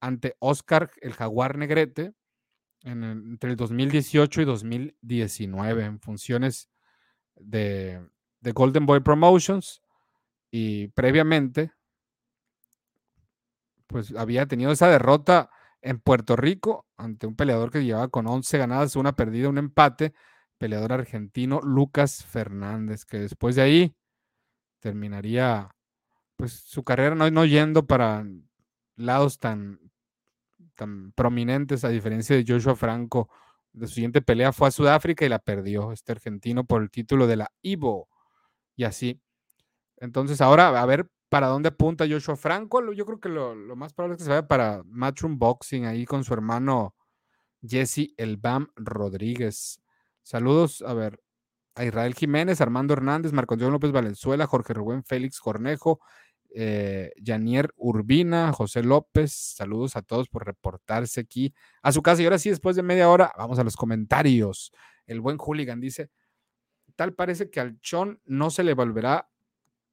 [0.00, 2.14] ante Oscar el Jaguar Negrete
[2.82, 6.70] entre el 2018 y 2019 en funciones
[7.34, 8.00] de,
[8.40, 9.82] Golden Boy Promotions
[10.50, 11.72] y previamente
[13.88, 15.50] pues había tenido esa derrota
[15.82, 20.14] en Puerto Rico ante un peleador que llevaba con 11 ganadas, una perdida, un empate,
[20.58, 23.96] peleador argentino Lucas Fernández, que después de ahí
[24.80, 25.70] terminaría
[26.36, 28.26] pues su carrera no, no yendo para
[28.96, 29.80] lados tan,
[30.74, 33.28] tan prominentes, a diferencia de Joshua Franco.
[33.78, 37.36] Su siguiente pelea fue a Sudáfrica y la perdió este argentino por el título de
[37.36, 38.08] la Ivo.
[38.76, 39.20] Y así.
[39.96, 42.92] Entonces, ahora a ver para dónde apunta Joshua Franco.
[42.92, 46.24] Yo creo que lo, más probable es que se vaya para Matchroom Boxing ahí con
[46.24, 46.94] su hermano
[47.62, 49.80] Jesse El Bam Rodríguez.
[50.26, 51.20] Saludos, a ver,
[51.76, 56.00] a Israel Jiménez, Armando Hernández, Marco Antonio López Valenzuela, Jorge Rubén Félix Cornejo,
[56.52, 62.22] eh, Janier Urbina, José López, saludos a todos por reportarse aquí a su casa.
[62.22, 64.72] Y ahora sí, después de media hora, vamos a los comentarios.
[65.06, 66.10] El buen Hooligan dice,
[66.96, 69.30] tal parece que al Chon no se le volverá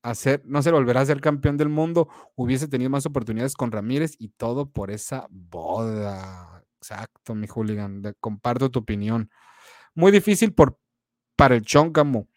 [0.01, 3.71] a ser, no se volverá a ser campeón del mundo, hubiese tenido más oportunidades con
[3.71, 6.65] Ramírez y todo por esa boda.
[6.79, 9.29] Exacto, mi hooligan, comparto tu opinión.
[9.95, 10.79] Muy difícil por,
[11.35, 12.27] para el Chóncamo,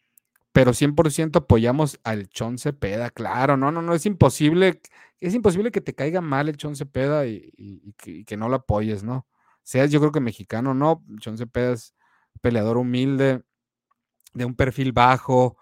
[0.52, 4.80] pero 100% apoyamos al Chon Cepeda, claro, no, no, no, es imposible,
[5.20, 7.94] es imposible que te caiga mal el Chon Cepeda y,
[8.26, 9.26] que, no lo apoyes, ¿no?
[9.62, 11.94] Seas yo creo que mexicano, no, Chon Cepeda es
[12.40, 13.42] peleador humilde,
[14.34, 15.56] de un perfil bajo,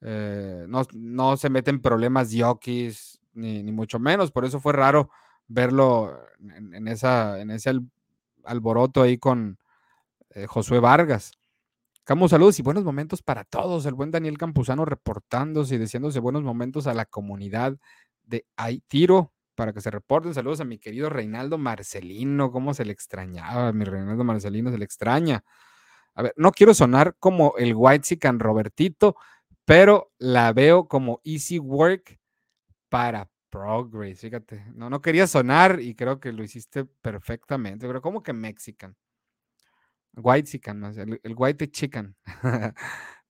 [0.00, 5.10] eh, no, se mete en problemas yokis, ni, ni, mucho menos, por eso fue raro
[5.48, 7.72] verlo en, esa, en ese
[8.44, 9.58] alboroto ahí con
[10.36, 11.32] eh, Josué Vargas.
[12.04, 13.86] Camus, saludos y buenos momentos para todos.
[13.86, 17.76] El buen Daniel Campuzano reportándose y deseándose buenos momentos a la comunidad
[18.22, 18.44] de
[18.86, 20.34] Tiro para que se reporten.
[20.34, 22.52] Saludos a mi querido Reinaldo Marcelino.
[22.52, 23.72] ¿Cómo se le extrañaba?
[23.72, 25.42] Mi Reinaldo Marcelino se le extraña.
[26.14, 29.16] A ver, no quiero sonar como el White Can Robertito,
[29.64, 32.20] pero la veo como easy work
[32.90, 34.20] para progress.
[34.20, 38.96] Fíjate, no, no quería sonar y creo que lo hiciste perfectamente, pero como que Mexican.
[40.16, 42.16] White chicken, el, el, white chicken.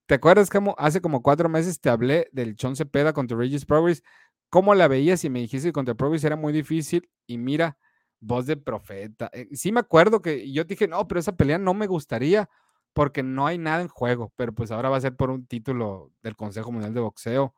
[0.06, 4.02] ¿Te acuerdas cómo hace como cuatro meses te hablé del Chon Cepeda contra Regis Progress?
[4.50, 7.10] ¿Cómo la veías y me dijiste que contra Progress era muy difícil?
[7.26, 7.76] Y mira,
[8.20, 9.30] voz de profeta.
[9.32, 12.48] Eh, sí me acuerdo que yo dije, no, pero esa pelea no me gustaría
[12.92, 16.12] porque no hay nada en juego, pero pues ahora va a ser por un título
[16.22, 17.54] del Consejo Mundial de Boxeo.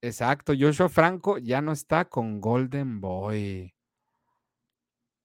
[0.00, 3.74] Exacto, Joshua Franco ya no está con Golden Boy.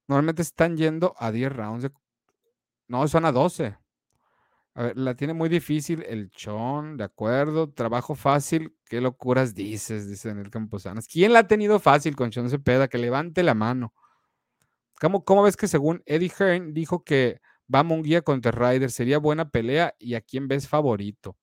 [0.07, 1.91] Normalmente están yendo a 10 rounds de
[2.87, 3.77] no, son a 12.
[4.75, 7.69] A ver, la tiene muy difícil el Chon, de acuerdo.
[7.71, 8.75] Trabajo fácil.
[8.85, 10.09] ¿Qué locuras dices?
[10.09, 11.07] Dice Daniel Camposanas.
[11.07, 12.87] ¿Quién la ha tenido fácil con Chon Cepeda?
[12.87, 13.93] Que levante la mano.
[14.99, 17.39] ¿Cómo, cómo ves que según Eddie Hearn dijo que
[17.73, 18.89] va Munguía contra Ryder?
[18.89, 21.37] Sería buena pelea y a quién ves favorito.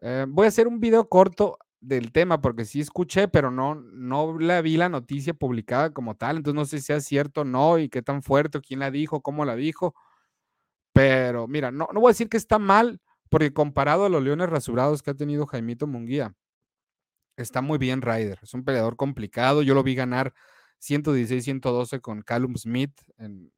[0.00, 4.38] Eh, voy a hacer un video corto del tema porque sí escuché, pero no, no
[4.38, 6.38] la vi la noticia publicada como tal.
[6.38, 9.20] Entonces no sé si sea cierto o no y qué tan fuerte, quién la dijo,
[9.20, 9.94] cómo la dijo.
[10.92, 14.50] Pero mira, no, no voy a decir que está mal, porque comparado a los leones
[14.50, 16.34] rasurados que ha tenido Jaimito Munguía,
[17.36, 18.38] está muy bien Ryder.
[18.42, 19.62] Es un peleador complicado.
[19.62, 20.34] Yo lo vi ganar
[20.80, 23.52] 116-112 con Callum Smith en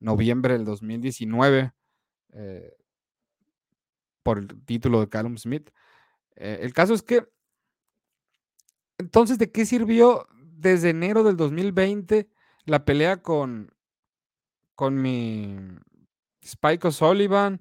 [0.00, 1.72] noviembre del 2019
[2.32, 2.76] eh,
[4.22, 5.70] por el título de Callum Smith.
[6.36, 7.26] Eh, el caso es que,
[8.98, 12.28] entonces, ¿de qué sirvió desde enero del 2020
[12.64, 13.74] la pelea con,
[14.74, 15.56] con mi
[16.44, 17.60] Spike O'Sullivan,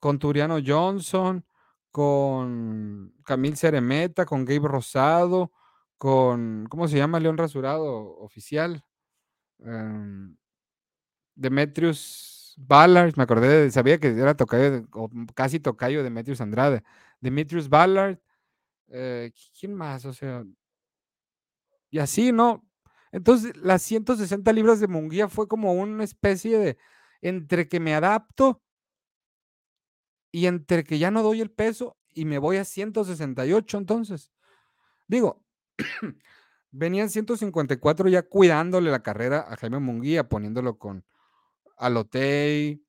[0.00, 1.44] con Turiano Johnson,
[1.90, 5.52] con Camil Ceremeta, con Gabe Rosado,
[5.98, 8.84] con, ¿cómo se llama León Rasurado oficial?
[9.60, 10.36] Em,
[11.34, 16.82] Demetrius Ballard, me acordé, sabía que era tocayo, o casi tocayo de Demetrius Andrade.
[17.20, 18.18] Demetrius Ballard,
[18.88, 20.04] eh, ¿quién más?
[20.06, 20.44] O sea,
[21.90, 22.64] y así, ¿no?
[23.12, 26.78] Entonces, las 160 libras de Munguía fue como una especie de,
[27.28, 28.62] entre que me adapto
[30.30, 34.30] y entre que ya no doy el peso y me voy a 168 entonces.
[35.08, 35.42] Digo,
[36.70, 41.04] venían 154 ya cuidándole la carrera a Jaime Munguía, poniéndolo con
[41.76, 42.80] Alotei,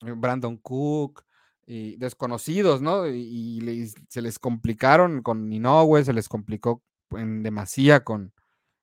[0.00, 1.24] eh, Brandon Cook
[1.66, 3.06] y desconocidos, ¿no?
[3.08, 8.32] Y, se les complicaron con Inoue, se les complicó en demasía con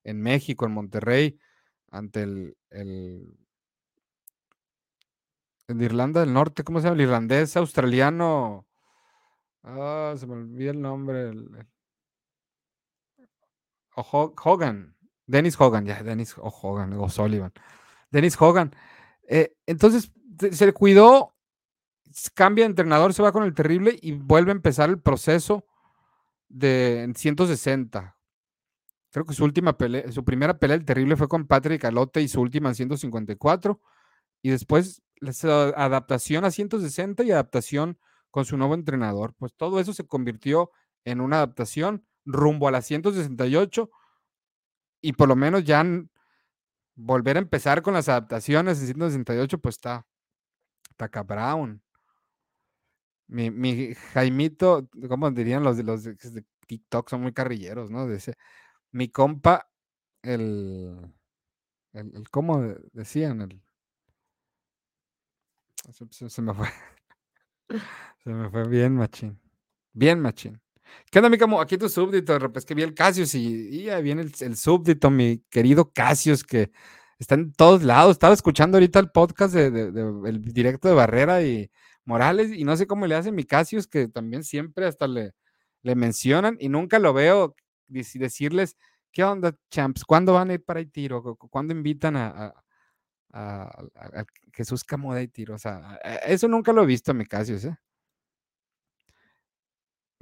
[0.04, 1.38] en México, en Monterrey,
[1.90, 2.56] ante el
[5.74, 6.96] de Irlanda del Norte, ¿cómo se llama?
[6.96, 8.66] El irlandés australiano.
[9.62, 11.32] Ah, se me olvidó el nombre.
[13.94, 14.96] Hogan.
[15.26, 17.52] Dennis Hogan, ya, Dennis Hogan, o Sullivan.
[18.10, 18.74] Dennis Hogan.
[19.28, 20.12] Eh, entonces,
[20.50, 21.34] se le cuidó,
[22.34, 25.64] cambia de entrenador, se va con el terrible y vuelve a empezar el proceso
[26.48, 28.16] de 160.
[29.10, 32.28] Creo que su última pelea, su primera pelea el terrible fue con Patrick Alote y
[32.28, 33.80] su última en 154.
[34.42, 35.02] Y después
[35.76, 37.98] adaptación a 160 y adaptación
[38.30, 39.34] con su nuevo entrenador.
[39.38, 40.70] Pues todo eso se convirtió
[41.04, 43.90] en una adaptación rumbo a la 168
[45.00, 45.84] y por lo menos ya
[46.94, 50.06] volver a empezar con las adaptaciones en 168 pues está,
[50.90, 51.82] está Brown.
[53.28, 58.06] Mi, mi Jaimito, como dirían los de los de, TikTok, son muy carrilleros, ¿no?
[58.92, 59.68] mi compa,
[60.22, 61.12] el,
[61.92, 63.40] el, el ¿cómo decían?
[63.42, 63.62] El,
[65.90, 66.68] se, me fue.
[68.24, 69.40] Se me fue bien, machín.
[69.92, 70.60] Bien, machín.
[71.10, 71.60] ¿Qué onda, mi camo?
[71.60, 72.36] Aquí tu súbdito.
[72.54, 76.70] Es que vi el Casios y, ahí viene el, súbdito, mi querido Casios, que
[77.18, 78.12] está en todos lados.
[78.12, 79.66] Estaba escuchando ahorita el podcast de,
[80.26, 81.70] el directo de Barrera y
[82.04, 85.32] Morales y no sé cómo le hace mi Casios, que también siempre hasta le,
[85.82, 87.54] le mencionan y nunca lo veo
[87.88, 88.76] decirles,
[89.12, 90.04] ¿qué onda, champs?
[90.04, 91.36] ¿Cuándo van a ir para el tiro?
[91.36, 92.61] ¿Cuándo invitan a, a,
[94.52, 95.54] Jesús Camoda y tiro.
[95.54, 97.76] O sea, eso nunca lo he visto a mi Casios, ¿eh?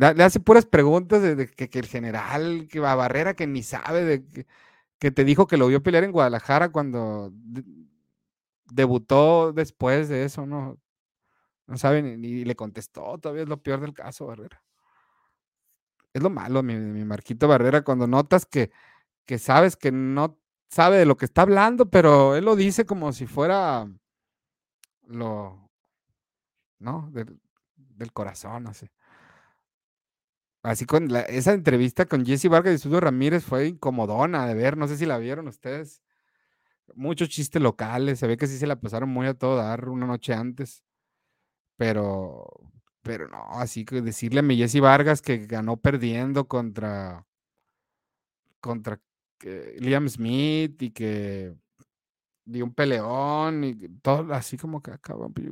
[0.00, 4.02] Le hace puras preguntas de, que, el general, que va a Barrera, que ni sabe,
[4.04, 4.46] de
[4.98, 7.30] que, te dijo que lo vio pelear en Guadalajara cuando
[8.72, 10.78] debutó después de eso, ¿no?
[11.66, 14.62] No sabe ni, le contestó, todavía es lo peor del caso, Barrera.
[16.14, 18.70] Es lo malo, mi, mi Marquito Barrera, cuando notas que,
[19.26, 20.39] que sabes que no
[20.70, 23.88] sabe de lo que está hablando, pero él lo dice como si fuera
[25.06, 25.70] lo,
[26.78, 27.10] ¿no?
[27.12, 28.86] Del, corazón, así.
[30.62, 34.88] Así con esa entrevista con Jesse Vargas y Estudio Ramírez fue incomodona de ver, no
[34.88, 36.02] sé si la vieron ustedes.
[36.94, 40.06] Muchos chistes locales, se ve que sí se la pasaron muy a todo dar una
[40.06, 40.84] noche antes.
[41.76, 42.46] Pero,
[43.02, 47.26] pero no, así que decirle a mi Jesse Vargas que ganó perdiendo contra,
[48.60, 49.00] contra
[49.78, 51.54] Liam Smith y que
[52.44, 55.48] dio un peleón y todo así como que acabó, pues,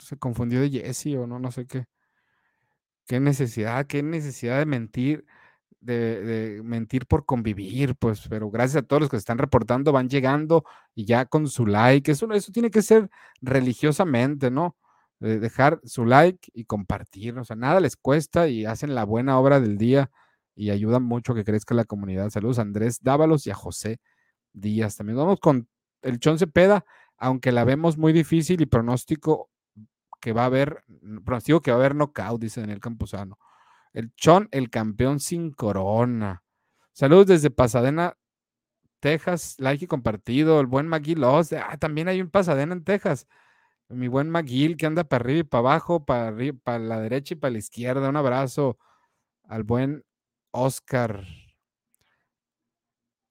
[0.00, 1.86] se confundió de Jesse o no, no sé qué.
[3.06, 5.26] Qué necesidad, qué necesidad de mentir,
[5.80, 10.64] de, mentir por convivir, pues, pero gracias a todos los que están reportando, van llegando
[10.94, 13.10] y ya con su like, eso, eso tiene que ser
[13.40, 14.76] religiosamente, ¿no?
[15.20, 19.60] dejar su like y compartir, o sea, nada les cuesta y hacen la buena obra
[19.60, 20.10] del día
[20.60, 22.28] y ayudan mucho a que crezca la comunidad.
[22.28, 23.98] Saludos a Andrés Dávalos y a José
[24.52, 24.94] Díaz.
[24.94, 25.66] También vamos con
[26.02, 26.84] el Chon Cepeda,
[27.16, 29.48] aunque la vemos muy difícil y pronóstico
[30.20, 30.84] que va a haber,
[31.24, 33.38] pronóstico que va a haber knockout, dice Daniel Camposano.
[33.94, 36.42] El Chon, el campeón sin corona.
[36.92, 38.18] Saludos desde Pasadena,
[39.00, 40.60] Texas, like y compartido.
[40.60, 43.26] El buen McGill ah, también hay un Pasadena en Texas.
[43.88, 47.32] Mi buen McGill que anda para arriba y para abajo, para, arriba, para la derecha
[47.32, 48.10] y para la izquierda.
[48.10, 48.78] Un abrazo
[49.44, 50.04] al buen
[50.52, 51.24] Oscar.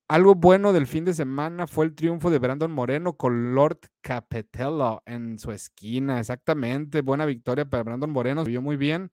[0.07, 5.03] Algo bueno del fin de semana fue el triunfo de Brandon Moreno con Lord Capitello
[5.05, 6.20] en su esquina.
[6.20, 9.11] Exactamente, buena victoria para Brandon Moreno, se vio muy bien.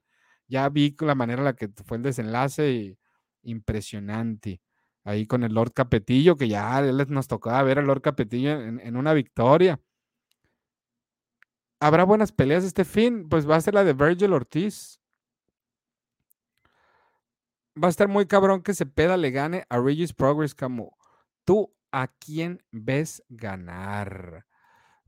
[0.49, 2.99] Ya vi la manera en la que fue el desenlace y
[3.43, 4.63] impresionante.
[5.05, 8.97] Ahí con el Lord Capetillo, que ya nos tocaba ver al Lord Capetillo en, en
[8.97, 9.79] una victoria.
[11.79, 13.29] ¿Habrá buenas peleas este fin?
[13.29, 14.96] Pues va a ser la de Virgil Ortiz
[17.83, 20.97] va a estar muy cabrón que Cepeda le gane a Regis Progress como
[21.45, 24.47] tú a quién ves ganar.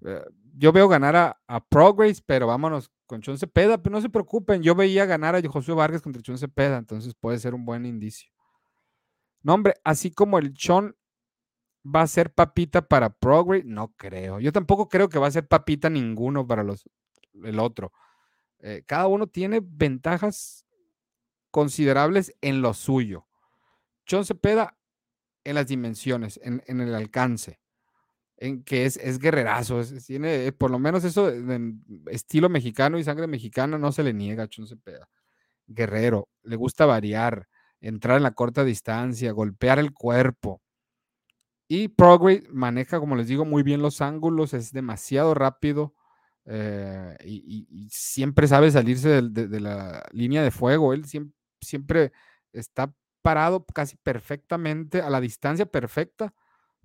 [0.05, 0.25] Eh,
[0.57, 1.17] yo veo ganar
[1.47, 5.43] a, Progress, pero vámonos con Chon Cepeda, pero no se preocupen, yo veía ganar a
[5.49, 8.31] Josué Vargas contra Chon Cepeda, entonces puede ser un buen indicio.
[9.43, 10.97] No, hombre, así como el Chon
[11.85, 14.41] va a ser papita para Progress, no creo.
[14.41, 16.89] Yo tampoco creo que va a ser papita ninguno para los,
[17.45, 17.93] el otro.
[18.61, 20.67] Eh, cada uno tiene ventajas
[21.51, 23.27] considerables en lo suyo.
[24.09, 24.77] John Cepeda
[25.45, 27.59] en las dimensiones, en, el alcance,
[28.37, 31.75] en que es, es guerrerazo, tiene eh, por lo menos eso de,
[32.11, 35.09] estilo mexicano y sangre mexicana no se le niega a John Cepeda.
[35.67, 37.49] Guerrero, le gusta variar,
[37.81, 40.61] entrar en la corta distancia, golpear el cuerpo.
[41.67, 45.95] Y Progress maneja, como les digo, muy bien los ángulos, es demasiado rápido,
[46.51, 50.95] eh, y, siempre sabe salirse de, la línea de fuego.
[50.95, 51.38] Él siempre,
[51.69, 52.13] siempre
[52.53, 52.93] está
[53.23, 56.35] parado casi perfectamente, a la distancia perfecta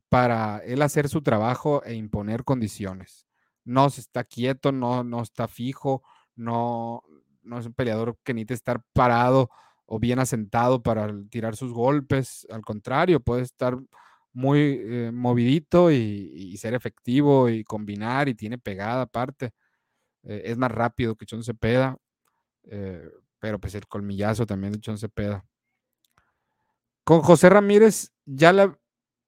[0.09, 3.27] para él hacer su trabajo e imponer condiciones.
[3.65, 6.03] No se está quieto, no, no está fijo,
[6.35, 7.03] no,
[7.43, 9.49] no es un peleador que necesite estar parado
[9.85, 12.47] o bien asentado para tirar sus golpes.
[12.51, 13.77] Al contrario, puede estar
[14.33, 19.51] muy eh, movidito y, ser efectivo y combinar y tiene pegada aparte.
[20.23, 21.97] Eh, es más rápido que Chon Cepeda.
[22.65, 23.09] Eh,
[23.43, 25.45] pero pues el colmillazo también de Chon Cepeda.
[27.03, 28.79] Con José Ramírez ya la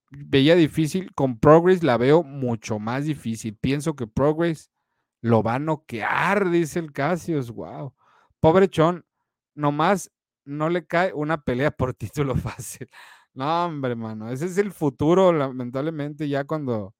[0.09, 3.57] veía difícil, con Progress la veo mucho más difícil.
[3.57, 4.71] Pienso que Progress
[5.19, 7.51] lo va a noquear, dice el Casios.
[7.51, 7.93] Wow.
[8.39, 9.05] Pobre Chon,
[9.53, 10.09] nomás
[10.45, 12.87] no le cae una pelea por título fácil.
[13.33, 16.95] No, hombre, mano, ese es el futuro, lamentablemente, ya cuando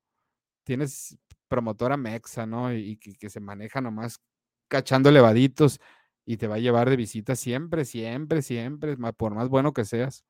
[0.66, 2.74] tienes promotora mexa, ¿no?
[2.74, 4.20] Y, que, que, se maneja nomás
[4.68, 5.80] cachando elevaditos
[6.26, 10.26] y te va a llevar de visita siempre, siempre, siempre, por más bueno que seas.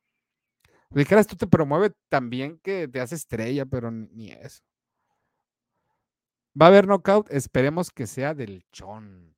[0.90, 4.64] Dijeras, tú te promueve también que te hace estrella, pero ni eso.
[6.60, 9.36] Va a haber knockout, esperemos que sea del chon.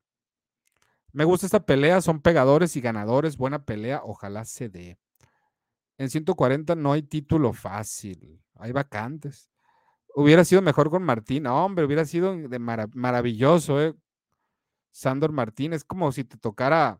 [1.14, 5.00] Me gusta esta pelea, son pegadores y ganadores, buena pelea, ojalá se dé.
[5.98, 9.50] En 140 no hay título fácil, hay vacantes.
[10.16, 13.96] Hubiera sido mejor con Martín, hombre, hubiera sido de maravilloso, ¿eh?
[14.98, 17.00] Sandor Martínez, como si te tocara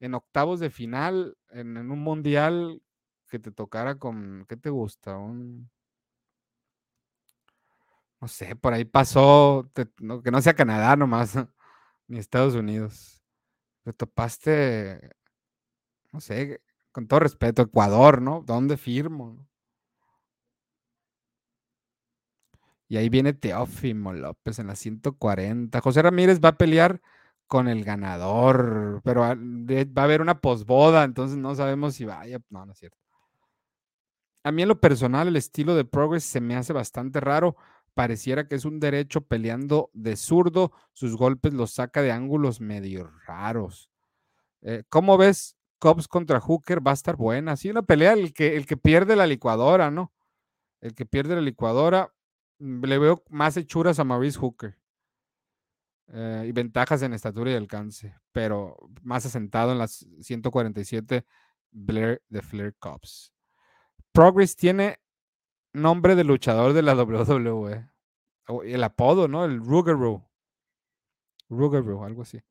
[0.00, 2.82] en octavos de final, en, un mundial
[3.28, 5.16] que te tocara con, ¿qué te gusta?
[5.16, 5.70] Un,
[8.20, 11.34] No sé, por ahí pasó, que no sea Canadá nomás,
[12.06, 13.22] ni Estados Unidos.
[13.84, 15.10] Te topaste,
[16.12, 16.60] no sé,
[16.92, 18.42] con todo respeto, Ecuador, ¿no?
[18.42, 19.48] ¿Dónde firmo?
[22.88, 25.80] Y ahí viene Teófimo López en la 140.
[25.80, 27.00] José Ramírez va a pelear
[27.52, 32.38] con el ganador, pero va a haber una posboda, entonces no sabemos si vaya.
[32.48, 32.96] No, no es cierto.
[34.42, 37.54] A mí en lo personal el estilo de Progress se me hace bastante raro.
[37.92, 40.72] Pareciera que es un derecho peleando de zurdo.
[40.94, 43.90] Sus golpes los saca de ángulos medio raros.
[44.62, 46.80] Eh, ¿Cómo ves Cobbs contra Hooker?
[46.80, 47.58] Va a estar buena.
[47.58, 50.10] Sí, una pelea el que, el que pierde la licuadora, ¿no?
[50.80, 52.14] El que pierde la licuadora.
[52.60, 54.78] Mm, le veo más hechuras a Maurice Hooker.
[56.08, 61.24] Eh, y ventajas en estatura y alcance, pero más asentado en las 147
[61.70, 63.32] Blair de Flair Cops.
[64.12, 64.98] Progress tiene
[65.72, 67.88] nombre de luchador de la WWE.
[68.64, 69.44] El apodo, ¿no?
[69.44, 70.28] El Rugeroo.
[71.48, 72.42] Rugeroo, algo así.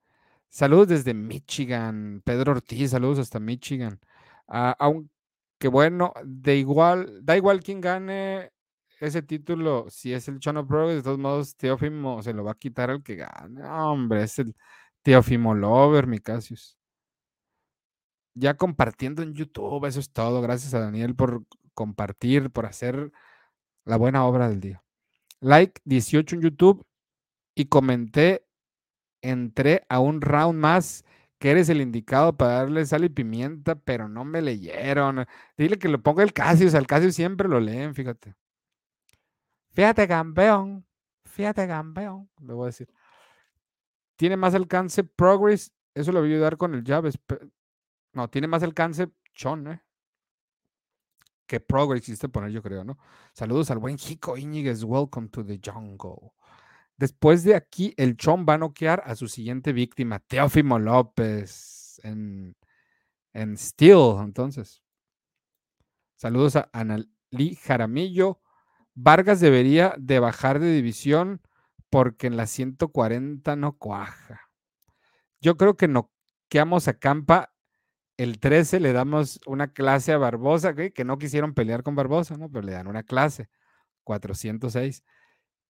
[0.50, 2.22] Saludos desde Michigan.
[2.26, 4.00] Pedro Ortiz, saludos hasta Michigan.
[4.48, 8.52] Ah, aunque bueno, de igual, da igual quién gane
[9.02, 12.56] ese título, si es el Chano Pro, de todos modos, Teófimo se lo va a
[12.56, 13.64] quitar al que gane.
[13.64, 14.56] hombre, es el
[15.02, 16.78] Teófimo Lover, mi Casius.
[18.36, 20.42] Ya compartiendo en YouTube, eso es todo.
[20.42, 21.44] Gracias a Daniel por
[21.74, 23.12] compartir, por hacer
[23.86, 24.84] la buena obra del día.
[25.42, 26.86] Like 18 en YouTube
[27.56, 28.46] y comenté,
[29.22, 31.06] entré a un round más
[31.40, 35.26] que eres el indicado para darle sal y pimienta, pero no me leyeron.
[35.58, 38.36] Dile que lo ponga el Casius, al Casius siempre lo leen, fíjate.
[39.72, 40.86] Fíjate, campeón.
[41.26, 42.30] Fíjate, campeón.
[42.40, 42.90] Le voy a decir.
[44.16, 45.74] Tiene más alcance Progress.
[45.94, 47.20] Eso le voy a ayudar con el Javes.
[48.14, 49.82] No, tiene más alcance Chon, ¿eh?
[51.48, 52.98] Que Progress, hiciste poner, yo creo, ¿no?
[53.34, 54.84] Saludos al buen Jico Íñiguez.
[54.84, 56.34] Welcome to the jungle.
[56.98, 62.56] Después de aquí, el Chon va a noquear a su siguiente víctima, Teófimo López, en,
[63.34, 64.18] en Steel.
[64.20, 64.84] Entonces,
[66.16, 68.40] saludos a Analí Jaramillo.
[69.04, 71.42] Vargas debería de bajar de división
[71.90, 74.42] porque en la 140 no cuaja.
[75.42, 76.12] Yo creo que no
[76.50, 77.52] quedamos a Campa
[78.22, 82.50] el 13 le damos una clase a Barbosa, que no quisieron pelear con Barbosa, ¿no?
[82.52, 83.50] Pero le dan una clase,
[84.04, 85.04] 406.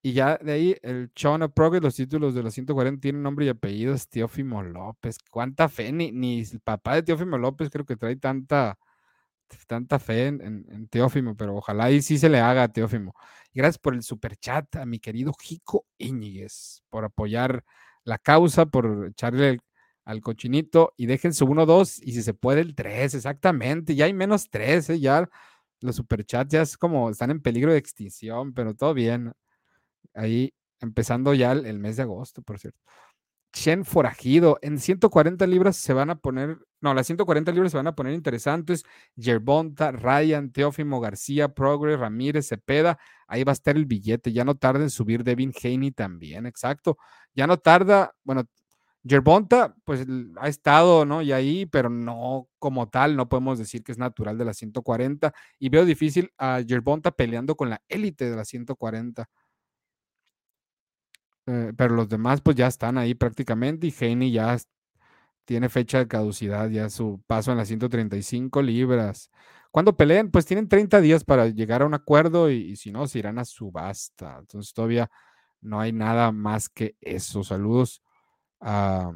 [0.02, 3.50] Y ya de ahí el Chona Progress, los títulos de los 140 tienen nombre y
[3.50, 5.18] apellido, Teófimo López.
[5.30, 5.94] ¿Cuánta fe?
[5.94, 8.78] Ni, ni el papá de Teófimo López creo que trae tanta,
[9.68, 13.14] tanta fe en, Teófimo, pero ojalá ahí sí se le haga a Teófimo.
[13.54, 17.64] gracias por el super chat a mi querido Jico Íñiguez, por apoyar
[18.04, 19.60] la causa, por echarle
[20.06, 24.14] al cochinito y dejen su 1-2 y si se puede el 3, exactamente, ya hay
[24.14, 25.00] menos 3, ¿eh?
[25.00, 25.30] ya
[25.82, 29.34] los superchats ya es como están en peligro de extinción, pero todo bien.
[30.14, 32.80] Ahí empezando ya el mes de agosto, por cierto.
[33.54, 34.58] Chen Forajido.
[34.62, 38.14] En 140 libras se van a poner, no, las 140 libras se van a poner
[38.14, 38.84] interesantes.
[39.16, 42.98] Yerbonta, Ryan, Teófimo García, Progress, Ramírez, Cepeda.
[43.28, 44.32] Ahí va a estar el billete.
[44.32, 46.98] Ya no tarda en subir Devin Haney también, exacto.
[47.36, 48.46] Ya no tarda, bueno,
[49.04, 50.06] Yerbonta, pues
[50.38, 51.22] ha estado, ¿no?
[51.24, 55.34] Y ahí, pero no como tal, no podemos decir que es natural de las 140.
[55.60, 59.28] Y veo difícil a Yerbonta peleando con la élite de las 140.
[61.48, 64.58] Eh, pero los demás pues ya están ahí prácticamente y Haney ya
[65.46, 69.30] tiene fecha de caducidad, ya su paso en las 135 libras.
[69.72, 73.20] Cuando peleen, pues tienen 30 días para llegar a un acuerdo y, si no, se
[73.20, 74.38] irán a subasta.
[74.40, 75.10] Entonces todavía
[75.62, 77.44] no hay nada más que eso.
[77.44, 78.02] Saludos
[78.60, 79.12] a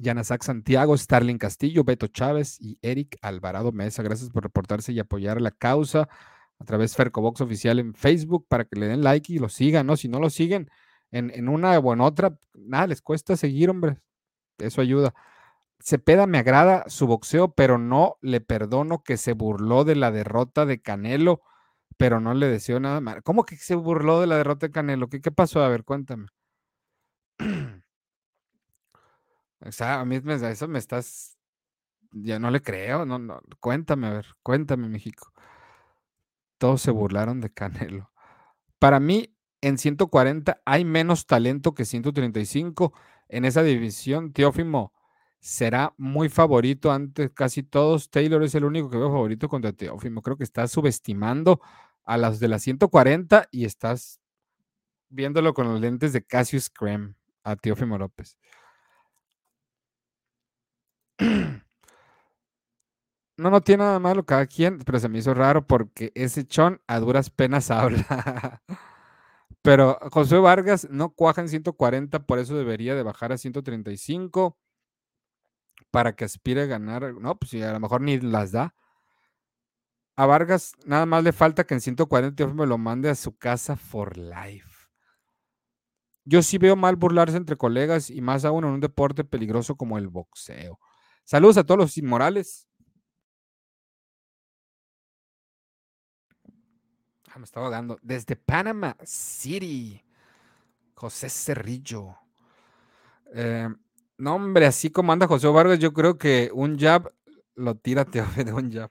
[0.00, 4.02] Yanasak Santiago, Starling Castillo, Beto Chávez y Eric Alvarado Mesa.
[4.02, 6.08] Gracias por reportarse y apoyar la causa
[6.58, 9.86] a través de Fercobox Oficial en Facebook para que le den like y lo sigan,
[9.86, 9.96] ¿no?
[9.96, 10.70] Si no lo siguen,
[11.16, 13.98] en, una o en otra, nada, les cuesta seguir, hombre.
[14.58, 15.14] Eso ayuda.
[15.80, 20.66] Cepeda me agrada su boxeo, pero no le perdono que se burló de la derrota
[20.66, 21.42] de Canelo,
[21.96, 23.22] pero no le deseo nada más.
[23.22, 25.08] ¿Cómo que se burló de la derrota de Canelo?
[25.08, 25.62] ¿Qué, qué pasó?
[25.62, 26.28] A ver, cuéntame.
[29.60, 31.36] o sea, a mí me, eso me estás.
[32.12, 33.40] Ya no le creo, no, no.
[33.60, 35.32] Cuéntame, a ver, cuéntame, México.
[36.58, 38.10] Todos se burlaron de Canelo.
[38.78, 42.92] Para mí, en 140 hay menos talento que 135.
[43.28, 44.92] En esa división, Teófimo
[45.40, 48.10] será muy favorito ante casi todos.
[48.10, 50.22] Taylor es el único que veo favorito contra Teófimo.
[50.22, 51.60] Creo que estás subestimando
[52.04, 54.20] a las de las 140 y estás
[55.08, 58.36] viéndolo con los lentes de Cassius Creme a Teófimo López.
[63.38, 66.80] No, no tiene nada malo cada quien, pero se me hizo raro porque ese chon
[66.86, 68.62] a duras penas habla.
[69.66, 74.56] Pero José Vargas no cuaja en 140, por eso debería de bajar a 135
[75.90, 77.14] para que aspire a ganar.
[77.14, 78.76] No, pues a lo mejor ni las da.
[80.14, 83.74] A Vargas nada más le falta que en 140 me lo mande a su casa
[83.74, 84.86] for life.
[86.24, 89.98] Yo sí veo mal burlarse entre colegas y más aún en un deporte peligroso como
[89.98, 90.78] el boxeo.
[91.24, 92.68] Saludos a todos los inmorales.
[97.38, 97.98] Me estaba ahogando.
[98.02, 100.02] Desde Panama City.
[100.94, 102.16] José Cerrillo.
[103.34, 103.68] Eh,
[104.18, 107.12] no, hombre, así como anda José Vargas, yo creo que un jab
[107.54, 108.90] lo tira de un jab.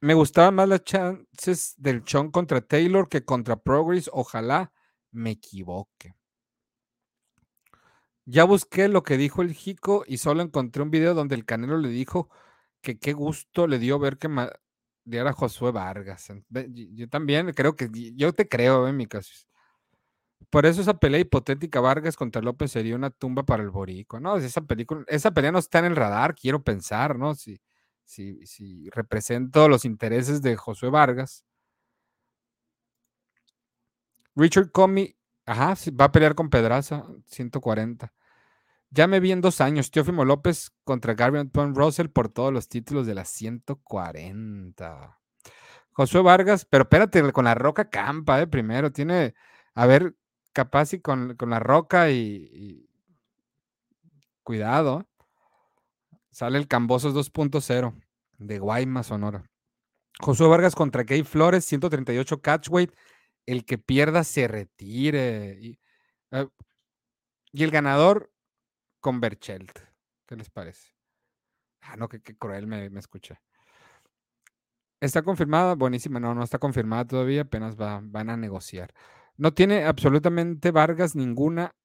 [0.00, 4.10] Me gustaban más las chances del Chon contra Taylor que contra Progress.
[4.12, 4.72] Ojalá
[5.10, 6.14] me equivoque.
[8.24, 11.78] Ya busqué lo que dijo el Jico y solo encontré un video donde el Canelo
[11.78, 12.28] le dijo
[12.82, 14.28] que qué gusto le dio ver que
[15.08, 16.28] diera Josué Vargas.
[16.94, 19.32] Yo también creo que yo te creo en mi caso.
[20.50, 24.36] Por eso esa pelea hipotética Vargas contra López sería una tumba para el Borico, ¿no?
[24.38, 27.34] Esa película, esa pelea no está en el radar, quiero pensar, ¿no?
[27.34, 27.60] Si,
[28.04, 31.44] si, si represento los intereses de Josué Vargas.
[34.34, 38.12] Richard Comey, ajá, va a pelear con Pedraza, 140.
[38.90, 42.68] Ya me vi en dos años, Teófimo López contra Gary Antoine Russell por todos los
[42.68, 45.18] títulos de las 140.
[45.92, 49.34] Josué Vargas, pero espérate, con la Roca Campa, eh, primero, tiene,
[49.74, 50.14] a ver,
[50.52, 52.88] capaz y con, la Roca y,
[54.42, 55.06] cuidado.
[56.30, 58.00] Sale el Cambosos 2.0
[58.38, 59.50] de Guaymas, Sonora.
[60.20, 62.92] Josué Vargas contra Kay Flores, 138 catchweight.
[63.44, 65.58] El que pierda se retire.
[65.60, 65.80] Y,
[66.30, 66.48] eh,
[67.52, 68.30] y el ganador,
[69.00, 69.78] con Berchelt.
[70.26, 70.92] ¿Qué les parece?
[71.82, 73.38] Ah, no, qué, cruel me, me escuché.
[75.00, 78.92] Está confirmada, buenísima, no, no está confirmada todavía, apenas van a negociar.
[79.36, 81.76] No tiene absolutamente Vargas ninguna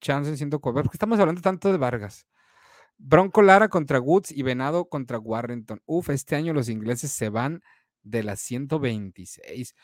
[0.00, 2.26] chance en 140, porque estamos hablando tanto de Vargas.
[2.98, 5.82] Bronco Lara contra Woods y Venado contra Warrington.
[5.84, 7.62] Uf, este año los ingleses se van
[8.06, 9.74] de las 126.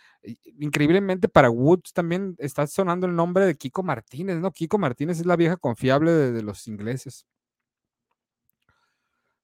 [0.58, 4.52] Increíblemente para Woods también está sonando el nombre de Kiko Martínez, ¿no?
[4.52, 7.26] Kiko Martínez es la vieja confiable de, los ingleses.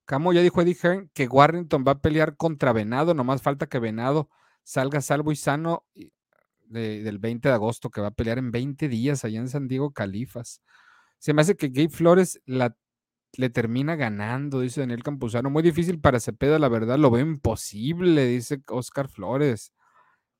[0.04, 3.78] Camo ya dijo Eddie Hearn que Warrington va a pelear contra Venado, nomás falta que
[3.78, 4.30] Venado
[4.62, 5.84] salga salvo y sano
[6.66, 9.92] del 20 de agosto, que va a pelear en 20 días allá en San Diego,
[9.92, 10.62] Califas.
[11.18, 12.76] Se me hace que Gabe Flores la
[13.36, 15.50] le termina ganando, dice Daniel Campuzano.
[15.50, 19.72] Muy difícil para Cepeda, la verdad, lo veo imposible, dice Oscar Flores.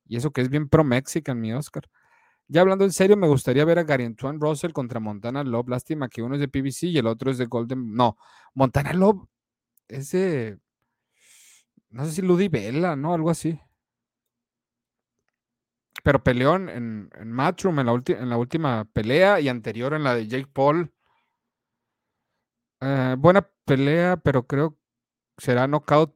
[0.07, 1.85] Y eso que es bien pro-Mexican, mi Oscar.
[2.49, 5.69] Ya hablando en serio, me gustaría ver a Gary Antoine Russell contra Montana Love.
[5.69, 7.93] Lástima que uno es de PBC y el otro es de Golden.
[7.95, 8.17] No,
[8.55, 9.29] Montana Love
[9.89, 10.59] es de.
[11.91, 13.13] No sé si Ludi Vela, ¿no?
[13.15, 13.61] Algo así.
[16.03, 20.15] Pero peleó en, en, Matchroom en la, en la última pelea y anterior en la
[20.15, 20.91] de Jake Paul.
[22.81, 24.79] Eh, buena pelea, pero creo
[25.37, 26.15] será knockout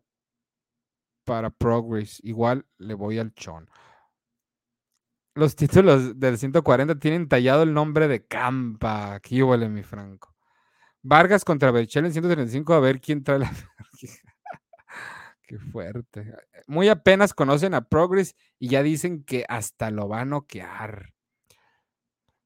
[1.25, 2.21] para Progress.
[2.25, 3.69] Igual le voy al Chon.
[5.35, 9.15] Los títulos del 140 tienen tallado el nombre de Campa.
[9.15, 10.35] Aquí huele mi Franco.
[11.03, 12.75] Vargas contra Berchel en 135.
[12.75, 13.51] A ver quién trae la.
[15.47, 16.35] Qué fuerte.
[16.67, 21.12] Muy apenas conocen a Progress y ya dicen que hasta lo va a noquear.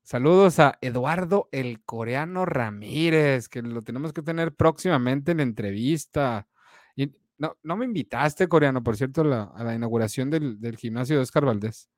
[0.07, 6.47] Saludos a Eduardo el coreano Ramírez, que lo tenemos que tener próximamente en entrevista.
[6.95, 11.45] Y no, no me invitaste, coreano, por cierto, a la inauguración del, gimnasio de Oscar
[11.45, 11.91] Valdés.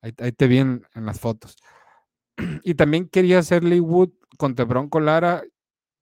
[0.00, 1.56] Ahí, te vi en, las fotos.
[2.62, 5.42] Y también quería hacer Wood contra Bronco Lara,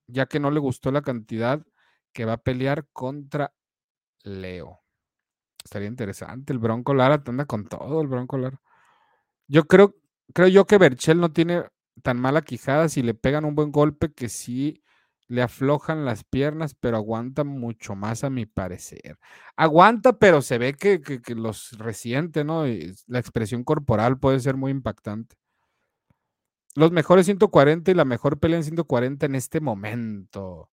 [0.09, 1.65] ya que no le gustó la cantidad
[2.13, 3.55] que va a pelear contra
[4.23, 4.83] Leo.
[5.65, 6.53] Estaría interesante.
[6.53, 8.61] El Bronco Lara anda con todo, el Bronco Lara.
[9.49, 9.97] Yo creo,
[10.35, 11.65] creo yo que Berchel no tiene
[12.03, 14.83] tan mala quijada si le pegan un buen golpe que sí
[15.29, 19.19] le aflojan las piernas, pero aguanta mucho más a mi parecer.
[19.57, 21.01] Aguanta, pero se ve que,
[21.35, 22.65] los resiente, ¿no?
[23.07, 25.37] la expresión corporal puede ser muy impactante.
[26.75, 30.71] Los mejores 140 y la mejor pelea en 140 en este momento.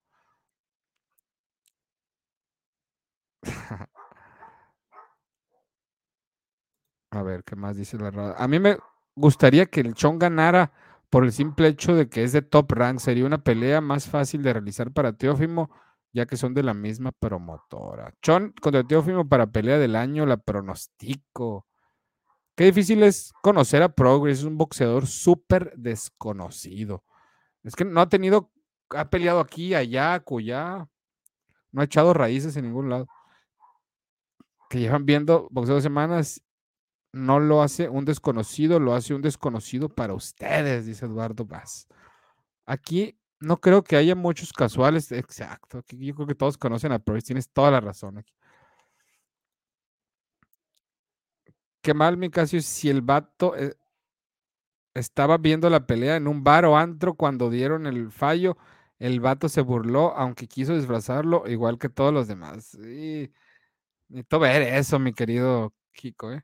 [7.12, 8.36] A ver, ¿qué más dice la rada?
[8.38, 8.78] A mí me,
[9.20, 10.72] gustaría que el Chon ganara
[11.10, 13.00] por el simple hecho de que es de top rank.
[13.00, 15.70] Sería una pelea más fácil de realizar para Teófimo,
[16.14, 18.14] ya que son de la misma promotora.
[18.22, 21.66] Chon contra Teófimo para pelea del año, la pronostico.
[22.56, 27.04] Qué difícil es conocer a Progress, es un boxeador súper desconocido.
[27.64, 28.52] Es que no ha tenido,
[28.90, 30.88] ha peleado aquí, allá, cuya,
[31.72, 33.08] no ha echado raíces en ningún lado.
[34.70, 36.42] Que llevan viendo boxeo de semanas
[37.12, 41.88] no lo hace un desconocido, lo hace un desconocido para ustedes, dice Eduardo Vaz.
[42.66, 45.84] Aquí no creo que haya muchos casuales, exacto.
[45.90, 48.34] Yo creo que todos conocen a Progress, tienes toda la razón aquí.
[51.82, 53.74] Qué mal, mi caso, si el vato eh,
[54.94, 58.58] estaba viendo la pelea en un bar o antro cuando dieron el fallo,
[59.00, 62.66] el vato se burló, aunque quiso disfrazarlo, igual que todos los demás.
[62.66, 63.32] Sí,
[64.10, 66.44] necesito ver eso, mi querido Kiko, ¿eh?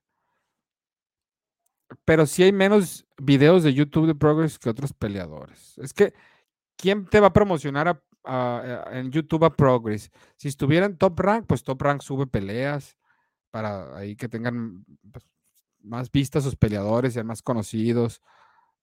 [2.03, 5.77] Pero sí hay menos videos de YouTube de Progress que otros peleadores.
[5.77, 6.13] Es que,
[6.75, 8.01] ¿quién te va a promocionar
[8.91, 10.11] en YouTube a Progress?
[10.36, 12.97] Si estuviera en Top Rank, pues Top Rank sube peleas
[13.51, 15.25] para ahí que tengan pues,
[15.81, 18.21] más vistas sus peleadores, sean más conocidos.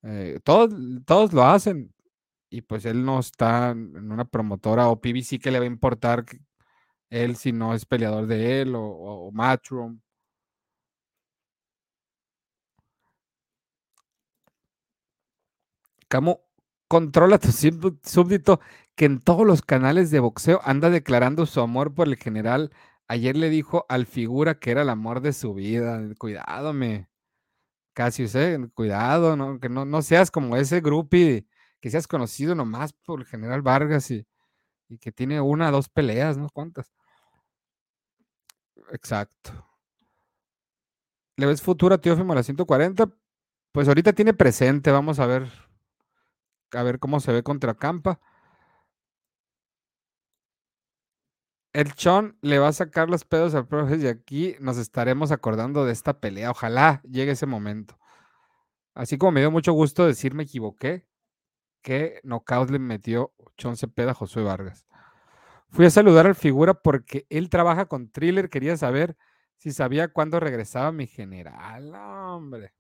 [0.03, 0.71] Eh, todos,
[1.05, 1.93] todos lo hacen.
[2.51, 6.25] Y pues él no está en una promotora o PBC que le va a importar
[7.11, 10.01] él si no es peleador de él o, o Matchroom.
[16.13, 16.45] Camo,
[16.89, 18.61] controla tu súbdito
[18.95, 22.71] que en todos los canales de boxeo anda declarando su amor por el general.
[23.09, 26.03] Ayer le dijo al figura que era el amor de su vida.
[26.19, 27.09] Cuidado, me.
[27.95, 28.59] Casi, ¿eh?
[28.75, 29.59] cuidado, ¿no?
[29.59, 31.47] que no, no seas como ese groupie,
[31.81, 34.27] que seas conocido nomás por el general Vargas y,
[34.91, 36.51] y que tiene una, dos peleas, ¿no?
[36.53, 36.93] ¿Cuántas?
[38.93, 39.67] Exacto.
[41.39, 43.11] ¿Le ves futuro a Teófimo a la 140?
[43.73, 45.72] Pues ahorita tiene presente, vamos a ver
[46.73, 48.21] a ver cómo se ve contra Campa.
[51.73, 55.87] El Chon le va a sacar los pedos al profe y aquí nos estaremos acordando
[55.87, 56.51] de esta pelea.
[56.51, 57.99] Ojalá llegue ese momento.
[58.95, 61.07] Así como me dio mucho gusto decir me equivoqué,
[61.83, 64.87] que knockout le metió Chon Cepeda a Josué Vargas.
[65.71, 68.51] Fui a saludar al figura porque él trabaja con Thriller.
[68.51, 69.17] Quería saber
[69.57, 71.95] si sabía cuándo regresaba mi general.
[71.95, 72.75] hombre.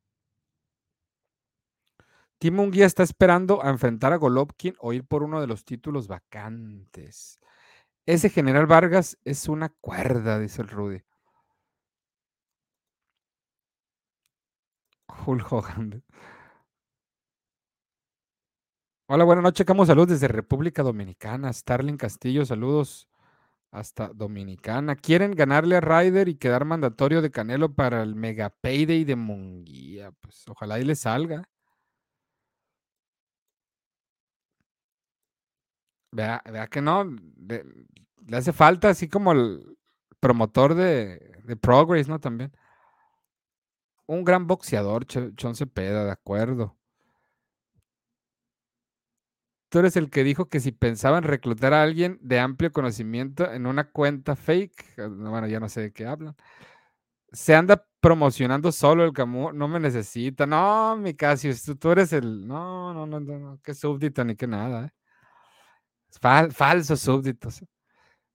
[2.43, 6.09] Timo Unguía está esperando a enfrentar a Golovkin o ir por uno de los títulos
[6.09, 7.38] vacantes.
[8.05, 11.05] Ese general Vargas es una cuerda, dice el Rudy.
[15.24, 16.03] Hulk Hogan.
[19.07, 19.64] Hola, buenas noches.
[19.64, 21.53] Camo salud desde República Dominicana.
[21.53, 23.09] Starling Castillo, saludos
[23.70, 24.97] hasta Dominicana.
[24.97, 30.11] Quieren ganarle a Ryder y quedar mandatorio de Canelo para el Mega Payday de Munguía.
[30.20, 31.49] Pues ojalá y le salga.
[36.12, 37.64] Vea, vea que no, le,
[38.32, 39.78] hace falta así como el
[40.20, 42.20] promotor de, de, Progress, ¿no?
[42.20, 42.52] También.
[44.06, 46.76] Un gran boxeador, Chon Cepeda, de acuerdo.
[49.70, 53.66] Tú eres el que dijo que si pensaban reclutar a alguien de amplio conocimiento en
[53.66, 56.36] una cuenta fake, eh, bueno, ya no sé de qué hablan,
[57.32, 60.46] se anda promocionando solo el Camus, no me necesita.
[60.46, 62.46] No, mi Casio, tú, eres el.
[62.46, 65.01] No, no, no, no, no, qué súbdito ni qué nada, ¿eh?
[66.20, 67.64] Falsos súbditos.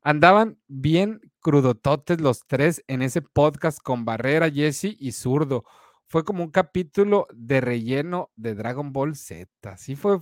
[0.02, 5.66] Andaban bien crudototes los tres en ese podcast con Barrera, Jesse y Zurdo.
[6.08, 9.50] Fue como un capítulo de relleno de Dragon Ball Z.
[9.70, 10.20] Así fue.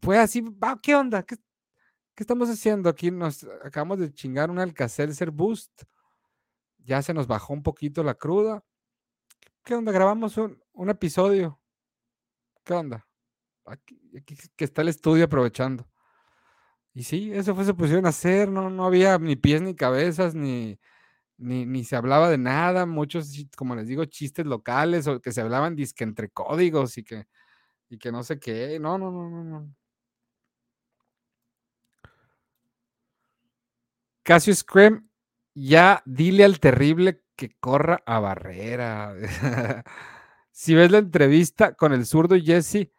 [0.00, 0.42] Fue así.
[0.82, 1.22] ¿Qué onda?
[1.24, 1.36] ¿Qué,
[2.16, 3.10] estamos haciendo aquí?
[3.10, 5.82] Nos acabamos de chingar un Alcacelser Boost.
[6.78, 8.64] Ya se nos bajó un poquito la cruda.
[9.62, 9.92] ¿Qué onda?
[9.92, 11.60] Grabamos un, un episodio.
[12.64, 13.06] ¿Qué onda?
[13.66, 14.00] aquí,
[14.56, 15.86] que está el estudio aprovechando.
[16.94, 20.34] Y sí, eso fue, se pusieron a hacer, no, no había ni pies ni cabezas,
[20.36, 20.78] ni,
[21.38, 25.76] ni, se hablaba de nada, muchos, como les digo, chistes locales, o que se hablaban
[25.76, 27.26] disque entre códigos y que,
[27.90, 29.74] y que no sé qué, no, no, no, no, no.
[34.22, 35.08] Casio Scream,
[35.54, 39.14] ya dile al terrible que corra a Barrera.
[40.50, 42.90] si ves la entrevista con el zurdo Jesse,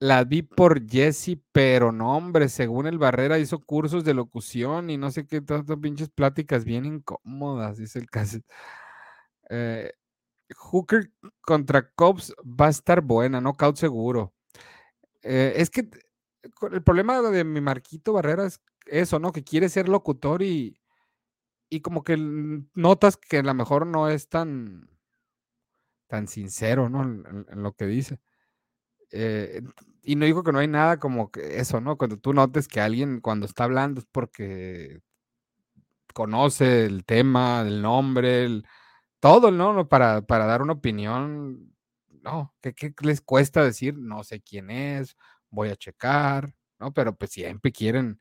[0.00, 4.96] la vi por Jesse, pero no, hombre, según el Barrera hizo cursos de locución y
[4.96, 8.38] no sé qué tantas pinches pláticas bien incómodas, dice el caso.
[9.50, 9.92] Eh,
[10.56, 14.32] Hooker contra Cobbs va a estar buena, no caut seguro.
[15.22, 15.90] Eh, es que
[16.72, 19.32] el problema de mi Marquito Barrera es eso, ¿no?
[19.32, 20.80] Que quiere ser locutor y,
[21.68, 22.16] y como que
[22.74, 24.88] notas que a lo mejor no es tan,
[26.08, 27.02] tan sincero, ¿no?
[27.02, 28.18] en lo que dice.
[29.12, 29.62] Eh,
[30.02, 31.96] y no digo que no hay nada como que eso, ¿no?
[31.98, 35.00] Cuando tú notes que alguien cuando está hablando es porque
[36.14, 38.66] conoce el tema, el nombre, el,
[39.20, 39.88] todo, ¿no?
[39.88, 41.74] Para, para dar una opinión,
[42.22, 43.96] no, ¿qué, les cuesta decir?
[43.98, 45.16] No sé quién es,
[45.50, 46.92] voy a checar, ¿no?
[46.92, 48.20] Pero pues siempre quieren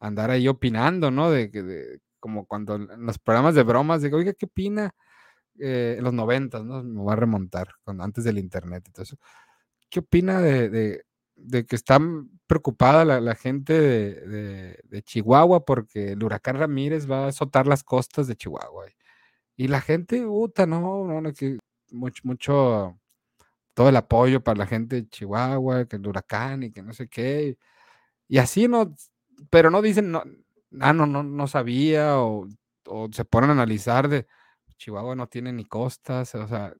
[0.00, 1.30] andar ahí opinando, ¿no?
[1.30, 4.94] De, de como cuando en los programas de bromas, digo, oiga, ¿qué opina?
[5.58, 6.82] eh, en los noventas, ¿no?
[6.82, 9.16] Me voy a remontar, con, antes del internet y todo eso.
[9.90, 11.04] ¿Qué opina de, de,
[11.36, 11.98] de que está
[12.46, 17.84] preocupada la, la gente de, de, Chihuahua porque el huracán Ramírez va a azotar las
[17.84, 18.86] costas de Chihuahua?
[19.56, 21.58] Y la gente, puta, no, no, no, que
[21.92, 23.00] mucho, mucho,
[23.74, 27.08] todo el apoyo para la gente de Chihuahua, que el huracán y que no sé
[27.08, 27.58] qué.
[28.28, 28.94] Y así no,
[29.50, 30.22] pero no dicen, no,
[30.80, 32.48] ah, no, no, no sabía, o,
[32.86, 34.26] o se ponen a analizar de
[34.78, 36.74] Chihuahua no tiene ni costas, o sea,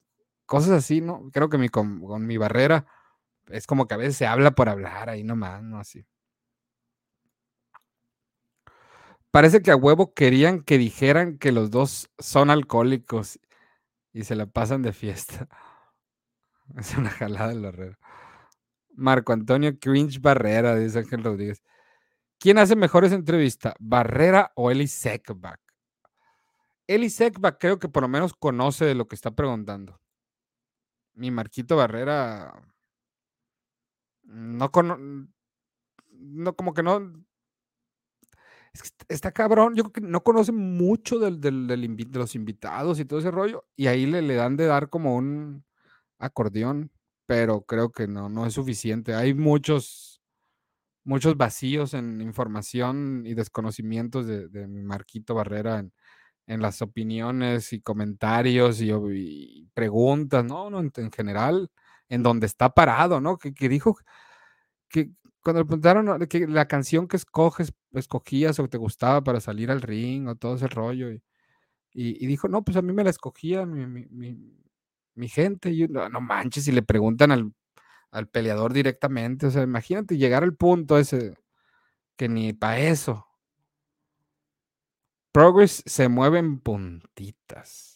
[0.46, 1.30] cosas así, ¿no?
[1.32, 2.86] Creo que mi, con, con mi barrera
[3.48, 5.78] es como que a veces se habla por hablar ahí nomás, ¿no?
[5.78, 6.06] Así.
[9.30, 13.38] Parece que a huevo querían que dijeran que los dos son alcohólicos
[14.12, 15.48] y se la pasan de fiesta.
[16.76, 17.98] Es una jalada el Barrera.
[18.94, 21.62] Marco Antonio Cringe Barrera, dice Ángel Rodríguez.
[22.38, 25.60] ¿Quién hace mejores entrevistas, Barrera o Eli Sekbach?
[26.86, 30.00] Eli Sekbach creo que por lo menos conoce de lo que está preguntando.
[31.14, 32.52] Mi Marquito Barrera
[34.26, 35.32] no con
[36.10, 37.26] no como que no
[39.08, 43.30] está cabrón, yo creo que no conoce mucho del, de los invitados y todo ese
[43.30, 45.64] rollo, y ahí le, le dan de dar como un
[46.18, 46.90] acordeón,
[47.26, 49.14] pero creo que no, no es suficiente.
[49.14, 50.22] Hay muchos,
[51.04, 55.92] muchos vacíos en información y desconocimientos de, Marquito Barrera en,
[56.46, 60.70] en, las opiniones y comentarios y, preguntas, ¿no?
[60.70, 61.70] no en, general,
[62.08, 63.38] en donde está parado, ¿no?
[63.38, 63.96] Que, que dijo
[64.88, 65.10] que,
[65.42, 69.82] cuando le preguntaron que la canción que escoges, escogías o te gustaba para salir al
[69.82, 71.22] ring o todo ese rollo, y,
[71.92, 74.06] y, dijo, no, pues a mí me la escogía mi, mi,
[75.14, 77.52] mi, gente, y no, manches, y le preguntan al,
[78.10, 81.36] al, peleador directamente, o sea, imagínate llegar al punto ese,
[82.16, 83.26] que ni para eso.
[85.32, 87.95] Progress se mueve en puntitas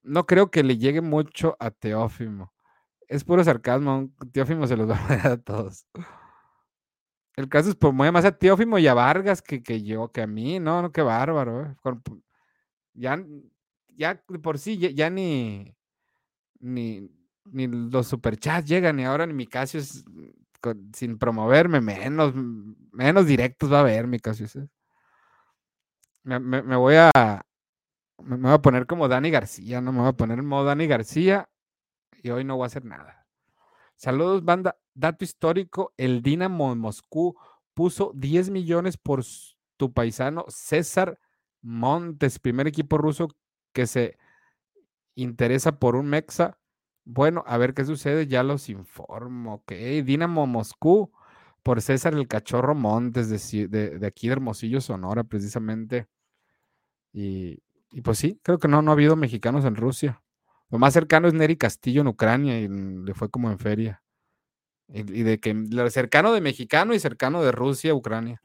[0.02, 2.52] No creo que le llegue mucho a Teófimo.
[3.06, 5.86] Es puro sarcasmo, Teófimo se los va a dar a todos.
[7.36, 10.22] El caso es pues mueve más a Teófimo y a Vargas que, que yo, que
[10.22, 11.66] a mí, no, no, qué bárbaro.
[11.66, 11.76] ¿eh?
[12.94, 13.24] Ya,
[13.90, 15.72] ya por sí, ya, ni,
[16.58, 17.08] ni,
[17.44, 20.04] ni los superchats llegan, y ahora en mi caso es
[20.92, 22.34] sin promoverme, menos,
[22.92, 24.44] menos directos va a haber, mi caso.
[26.22, 27.10] Me, me, voy a.
[28.22, 29.92] Me, voy a poner como Dani García, ¿no?
[29.92, 31.48] Me voy a poner modo Dani García
[32.22, 33.26] y hoy no voy a hacer nada.
[33.96, 34.76] Saludos, banda.
[34.94, 37.36] Dato histórico: el Dinamo Moscú
[37.74, 39.22] puso 10 millones por
[39.76, 41.18] tu paisano César
[41.60, 43.28] Montes, primer equipo ruso
[43.72, 44.18] que se
[45.14, 46.58] interesa por un Mexa
[47.10, 49.54] bueno, a ver qué sucede, ya los informo.
[49.54, 49.72] Ok,
[50.04, 51.10] Dinamo Moscú
[51.62, 56.06] por César el Cachorro Montes de, aquí de Hermosillo, Sonora, precisamente.
[57.10, 57.62] Y,
[58.04, 60.22] pues sí, creo que no, no ha habido mexicanos en Rusia.
[60.68, 64.02] Lo más cercano es Neri Castillo en Ucrania y le fue como en feria.
[64.88, 65.54] Y, de que
[65.88, 68.42] cercano de mexicano y cercano de Rusia, Ucrania.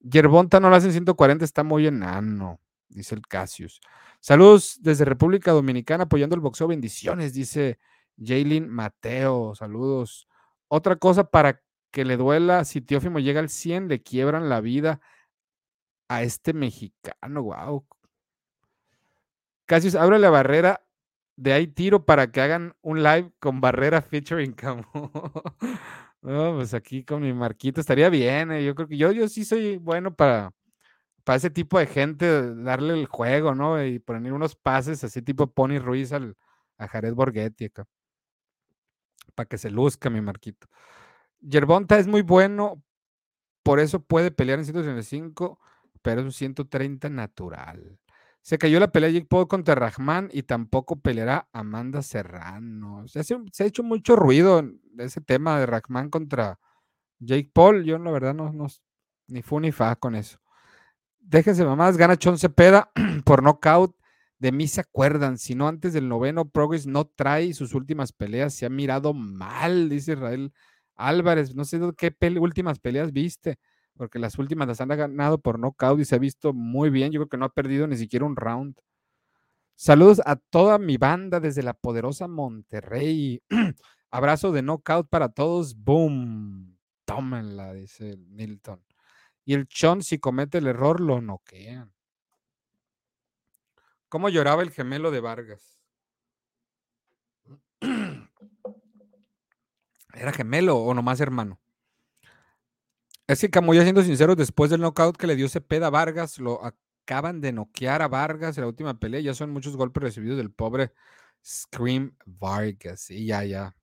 [0.00, 2.60] Yerbonta no lo hacen 140, está muy enano,
[2.90, 3.80] dice el Cassius.
[4.22, 6.68] Saludos desde República Dominicana apoyando el boxeo.
[6.68, 7.80] Bendiciones, dice
[8.16, 9.56] Jaylin Mateo.
[9.56, 10.28] Saludos.
[10.68, 11.60] Otra cosa para
[11.90, 15.00] que le duela, si Teófimo llega al 100, le quiebran la vida
[16.06, 17.42] a este mexicano.
[17.42, 17.84] Wow.
[19.66, 20.86] Casi abre la barrera
[21.34, 24.88] de ahí tiro para que hagan un live con barrera featuring Camo.
[26.22, 28.52] no, pues aquí con mi marquito estaría bien.
[28.52, 28.64] Eh.
[28.64, 30.52] Yo creo que yo, yo sí soy bueno para,
[31.24, 33.84] para ese tipo de gente darle el juego, ¿no?
[33.84, 36.36] Y poner unos pases así tipo Pony Ruiz al,
[36.78, 37.86] a Jared Borghetti acá.
[39.34, 40.68] Para que se luzca mi marquito.
[41.40, 42.82] Yerbonta es muy bueno,
[43.62, 45.58] por eso puede pelear en 135,
[46.02, 47.98] pero es un 130 natural.
[48.42, 53.06] Se cayó la pelea de Jake Paul contra Rahman y tampoco peleará Amanda Serrano.
[53.06, 54.64] Se, ha hecho mucho ruido
[54.98, 56.58] ese tema de Rahman contra
[57.20, 57.84] Jake Paul.
[57.84, 58.66] Yo, la verdad, no, no
[59.28, 60.41] ni fu ni fa con eso.
[61.22, 62.90] Déjense mamás, gana Chon Cepeda
[63.24, 63.96] por knockout.
[64.38, 68.52] De mí se acuerdan, si no antes del noveno, Progress no trae sus últimas peleas,
[68.54, 70.52] se ha mirado mal, dice Israel
[70.96, 71.54] Álvarez.
[71.54, 73.58] No sé qué últimas peleas viste
[73.96, 77.12] porque las últimas las han ganado por nocaut y se ha visto muy bien.
[77.12, 78.76] Yo creo que no ha perdido ni siquiera un round.
[79.74, 83.42] Saludos a toda mi banda desde la poderosa Monterrey.
[84.10, 85.76] Abrazo de knockout para todos.
[85.76, 86.78] Boom.
[87.04, 88.80] Tómenla, dice Milton.
[89.44, 91.92] Y el Chon, si comete el error, lo noquean.
[94.08, 95.78] ¿Cómo lloraba el gemelo de Vargas?
[100.12, 101.58] ¿Era gemelo o nomás hermano?
[103.26, 106.38] Es que, como ya siendo sincero, después del knockout que le dio Cepeda a Vargas,
[106.38, 109.20] lo acaban de noquear a Vargas en la última pelea.
[109.20, 110.92] Ya son muchos golpes recibidos del pobre
[111.42, 113.10] Scream Vargas.
[113.10, 113.74] Y ya, ya.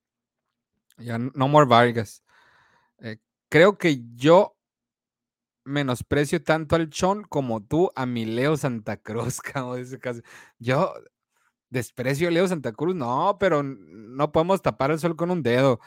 [0.98, 2.24] Ya no more Vargas.
[3.00, 3.18] Eh,
[3.50, 4.59] creo que yo
[5.64, 9.40] menosprecio tanto al Chon como tú a mi Leo Santa Cruz,
[9.78, 10.22] ese caso.
[10.58, 10.94] Yo
[11.70, 15.80] desprecio a Leo Santa Cruz, no, pero no podemos tapar el sol con un dedo.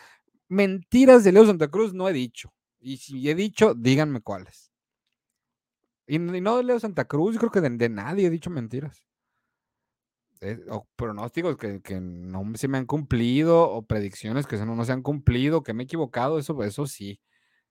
[0.48, 2.52] Mentiras de Leo Santa Cruz no he dicho.
[2.80, 4.72] Y si he dicho, díganme cuáles.
[6.06, 9.02] Y, no de Leo Santa Cruz, creo que de, nadie he dicho mentiras.
[10.40, 14.92] Eh, o pronósticos que, no se me han cumplido, o predicciones que no, no se
[14.92, 17.20] han cumplido, que me he equivocado, eso, eso sí.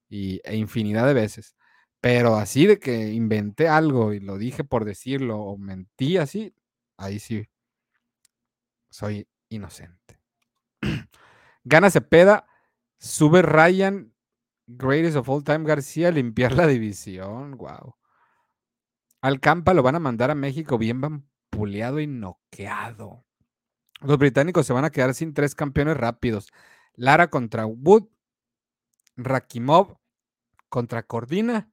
[0.09, 1.55] Y, e infinidad de veces.
[2.01, 6.55] Pero así de que inventé algo y lo dije por decirlo, o mentí así,
[6.97, 7.47] ahí sí.
[8.89, 10.19] Soy inocente.
[11.63, 12.47] Gana Cepeda,
[12.97, 14.13] sube Ryan
[14.65, 17.55] Greatest of All Time García limpiar la división.
[17.57, 17.95] Wow.
[19.21, 23.25] Al Campa lo van a mandar a México bien vampuleado y noqueado.
[24.01, 26.51] Los británicos se van a quedar sin tres campeones rápidos.
[26.95, 28.07] Lara contra Wood,
[29.17, 29.99] Rakimov
[30.67, 31.71] contra Cordina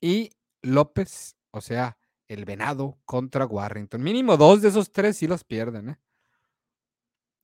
[0.00, 0.30] y
[0.62, 1.96] López, o sea,
[2.28, 4.02] el venado contra Warrington.
[4.02, 5.98] Mínimo dos de esos tres sí los pierden, ¿eh?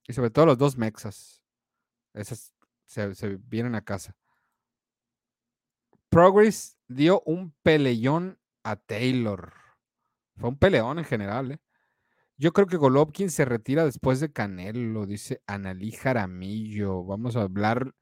[0.09, 1.43] Y sobre todo los dos Mexas.
[2.15, 2.53] Esos
[2.87, 4.17] se vienen a casa.
[6.13, 9.55] Progress dio un peleón a Taylor.
[10.37, 11.53] Fue un peleón en general.
[11.53, 11.59] ¿eh?
[12.37, 17.05] Yo creo que Golovkin se retira después de Canelo, dice Analí Jaramillo.
[17.05, 17.95] Vamos a hablar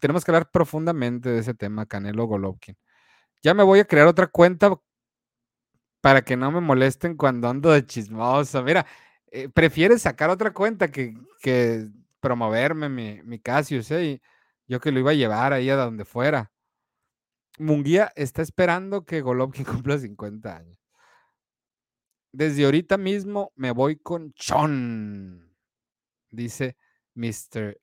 [0.00, 2.76] tenemos que hablar profundamente de ese tema, Canelo Golovkin.
[3.42, 4.74] Ya me voy a crear otra cuenta
[6.00, 8.62] para que no me molesten cuando ando de chismoso.
[8.62, 8.86] Mira,
[9.30, 11.88] eh, prefieres sacar otra cuenta que, que
[12.20, 14.20] promoverme mi, mi Casius, ¿eh?
[14.66, 16.52] Yo que lo iba a llevar ahí a donde fuera.
[17.58, 20.78] Munguía está esperando que Golovkin cumpla 50 años.
[22.32, 25.52] Desde ahorita mismo me voy con Chon,
[26.30, 26.76] dice
[27.14, 27.76] Mr.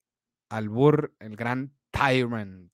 [0.50, 2.72] Albur, el gran Tyrant.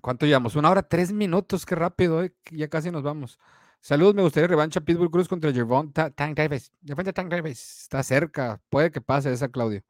[0.00, 0.56] ¿Cuánto llevamos?
[0.56, 3.38] Una hora, tres minutos, qué rápido, eh, ya casi nos vamos.
[3.80, 6.72] Saludos, me gustaría revancha Pitbull Cruz contra Jervon Tank Davis.
[7.14, 7.82] Tank Davis.
[7.82, 9.82] Está cerca, puede que pase esa, Claudio.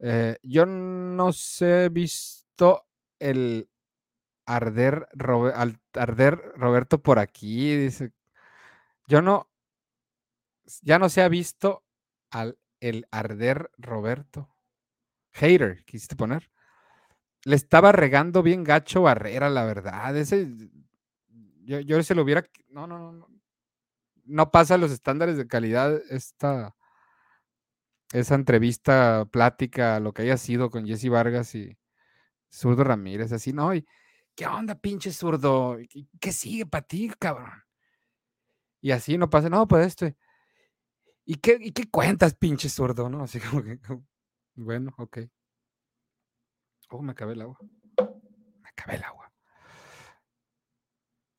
[0.00, 2.86] Eh, yo no sé, he visto
[3.18, 3.68] el
[4.46, 5.08] arder,
[5.54, 8.12] al arder Roberto por aquí, dice.
[9.06, 9.48] Yo no,
[10.82, 11.84] ya no se ha visto
[12.30, 12.58] al
[12.88, 14.54] el arder Roberto.
[15.32, 16.50] Hater, quisiste poner.
[17.44, 20.16] Le estaba regando bien gacho Barrera, la verdad.
[20.16, 20.48] Ese,
[21.64, 22.44] yo, yo se lo hubiera.
[22.68, 23.28] No, no, no.
[24.26, 26.74] No pasa los estándares de calidad esta,
[28.12, 31.76] esa entrevista, plática, lo que haya sido con Jesse Vargas y
[32.50, 33.74] Zurdo Ramírez, así, ¿no?
[33.74, 33.86] Y,
[34.34, 35.78] ¿Qué onda, pinche zurdo?
[36.20, 37.52] ¿Qué sigue para ti, cabrón?
[38.80, 40.06] Y así no pasa, no, pues esto.
[41.24, 43.08] ¿Y qué, ¿Y qué cuentas, pinche zurdo?
[43.08, 43.22] ¿No?
[43.24, 43.78] Así como que,
[44.54, 45.18] bueno, ok.
[46.90, 47.58] Oh, me acabé el agua.
[48.62, 49.24] Me acabé el agua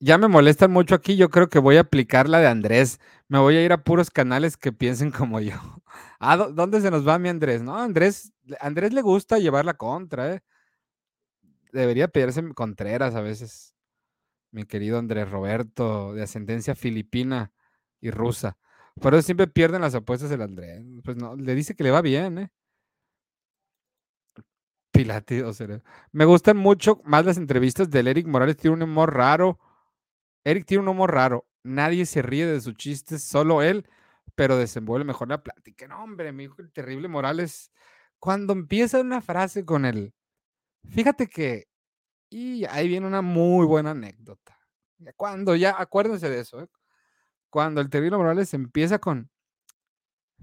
[0.05, 1.15] ya me molestan mucho aquí.
[1.15, 2.99] Yo creo que voy a aplicar la de Andrés.
[3.27, 5.55] Me voy a ir a puros canales que piensen como yo.
[6.19, 7.61] Ah, ¿dónde se nos va mi Andrés?
[7.61, 10.41] No, Andrés, Andrés le gusta llevar la contra, ¿eh?
[11.71, 13.75] Debería pedirse Contreras a veces.
[14.51, 17.51] Mi querido Andrés Roberto, de ascendencia filipina
[18.01, 18.57] y rusa.
[19.01, 20.83] Por eso siempre pierden las apuestas del Andrés.
[21.03, 22.49] Pues no, le dice que le va bien, ¿eh?
[24.91, 25.81] Pilates, o sea,
[26.13, 29.59] me gustan mucho más las entrevistas del Eric Morales, tiene un humor raro
[30.45, 31.47] Eric tiene un humor raro.
[31.63, 33.87] Nadie se ríe de sus chistes, solo él,
[34.35, 35.87] pero desenvuelve mejor la plática.
[35.87, 37.71] No, hombre, mi hijo, el terrible Morales,
[38.19, 40.13] cuando empieza una frase con el
[40.89, 41.67] Fíjate que
[42.29, 44.59] y ahí viene una muy buena anécdota.
[45.17, 46.67] Cuando ya acuérdense de eso, ¿eh?
[47.55, 49.31] Cuando el Terrible Morales empieza con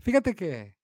[0.01, 0.75] fíjate que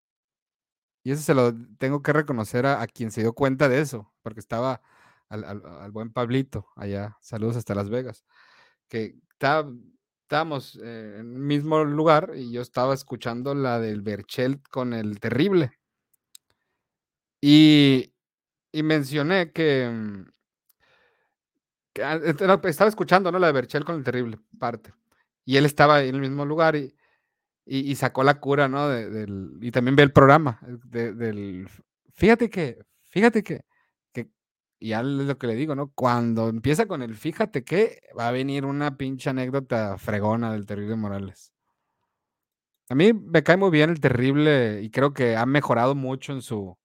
[1.03, 4.41] y eso se lo tengo que reconocer a, quien se dio cuenta de eso, porque
[4.41, 4.83] estaba
[5.31, 8.27] al, buen Pablito allá, saludos hasta Las Vegas,
[8.89, 14.93] que estábamos eh, en el mismo lugar y yo estaba escuchando la del Berchelt con
[14.93, 15.79] el Terrible.
[17.41, 18.13] Y,
[18.71, 20.25] y mencioné que, mm,
[22.03, 22.21] ah,
[22.65, 23.39] estaba escuchando, ¿no?
[23.39, 24.93] La de Berchelt con el Terrible, parte.
[25.49, 26.95] Y él estaba en el mismo lugar y,
[27.65, 28.87] y, sacó la cura, ¿no?
[28.87, 31.67] De- del, y también ve el programa eh, de- del...
[32.13, 33.63] Fíjate que, fíjate que,
[34.13, 34.29] que,
[34.79, 35.91] ya es lo que le digo, ¿no?
[35.95, 40.97] Cuando empieza con el fíjate que, va a venir una pinche anécdota fregona del Terrible
[40.97, 41.51] Morales.
[42.91, 46.43] A mí me cae muy bien el Terrible y creo que ha mejorado mucho en
[46.43, 46.77] su,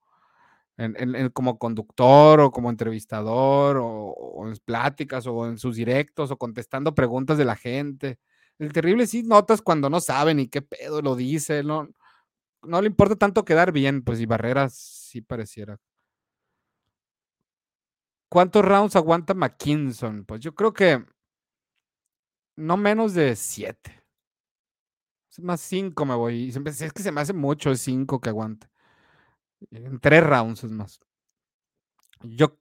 [0.78, 6.32] en- en como conductor o como entrevistador o, o en pláticas o en sus directos
[6.32, 8.20] o contestando preguntas de la gente.
[8.60, 11.90] El terrible sí notas cuando no sabe ni qué pedo lo dice, no,
[12.64, 15.80] no le importa tanto quedar bien, pues y Barreras sí pareciera.
[18.30, 20.26] ¿Cuántos rounds aguanta McKinson?
[20.26, 21.06] Pues yo creo que
[22.58, 24.04] no menos de siete.
[25.40, 26.50] Más cinco me voy.
[26.50, 28.68] Es que se me hace mucho cinco que aguante.
[29.72, 31.00] En tres rounds es más.
[32.24, 32.58] Yo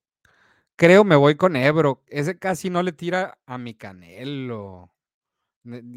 [0.77, 2.03] creo me voy con Ebro.
[2.09, 4.93] Ese casi no le tira a mi Canelo.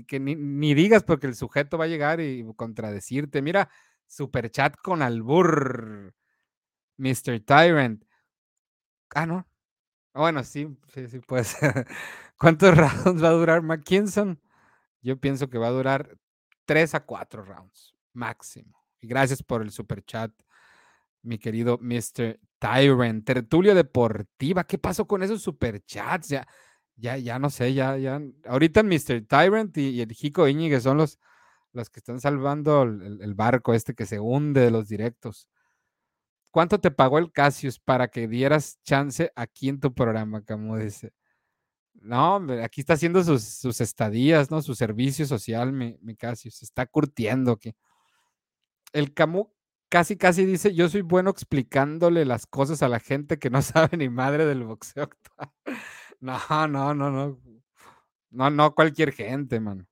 [0.07, 3.41] Que ni, digas porque el sujeto va a llegar y contradecirte.
[3.41, 3.69] Mira,
[4.05, 6.13] super chat con albur.
[6.97, 7.39] Mr.
[7.45, 8.03] Tyrant.
[9.13, 9.47] Ah, no.
[10.13, 11.87] Bueno, sí, sí, sí puede ser.
[12.37, 14.39] ¿Cuántos rounds va a durar McKinson?
[15.01, 16.17] Yo pienso que va a durar
[16.65, 18.85] 3 a 4 rounds, máximo.
[18.99, 20.31] Y gracias por el super chat,
[21.21, 22.39] mi querido Mr.
[22.59, 23.25] Tyrant.
[23.25, 26.29] Tertulia Deportiva, ¿qué pasó con esos superchats?
[26.29, 26.47] Ya,
[26.97, 28.21] ya, ya no sé, ya, ya.
[28.45, 29.25] Ahorita Mr.
[29.27, 31.19] Tyrant y, y el Jico Íñiguez son los,
[31.73, 35.47] los que están salvando el, barco este que se hunde de los directos.
[36.51, 41.13] ¿Cuánto te pagó el Cassius para que dieras chance aquí en tu programa, como dice?
[41.93, 44.61] No, aquí está haciendo sus, sus, estadías, ¿no?
[44.61, 46.55] Su servicio social, mi, mi Cassius.
[46.57, 47.73] Se está curtiendo aquí.
[48.93, 49.47] El Camus
[49.89, 53.97] casi, casi dice, yo soy bueno explicándole las cosas a la gente que no sabe
[53.97, 55.09] ni madre del boxeo.
[56.21, 57.39] No, no, no, no.
[58.31, 59.87] No, no cualquier gente, man.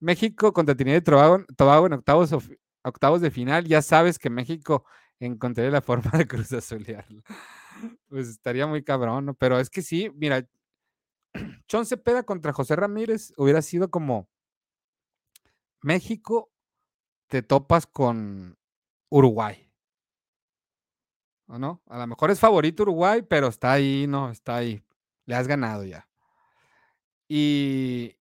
[0.00, 2.30] México contra Trinidad y Tobago, Tobago en octavos,
[2.82, 3.64] octavos de final.
[3.66, 4.84] Ya sabes que México
[5.20, 7.22] encontraría la forma de cruz azulearlo.
[8.08, 9.34] Pues estaría muy cabrón, ¿no?
[9.34, 10.46] Pero es que sí, mira,
[11.68, 14.28] Chon Cepeda contra José Ramírez hubiera sido como
[15.82, 16.50] México
[17.28, 18.56] te topas con
[19.10, 19.70] Uruguay.
[21.48, 21.82] ¿O no?
[21.86, 24.82] A lo mejor es favorito Uruguay, pero está ahí, no, está ahí.
[25.26, 26.08] Le has ganado ya.
[27.28, 28.16] Y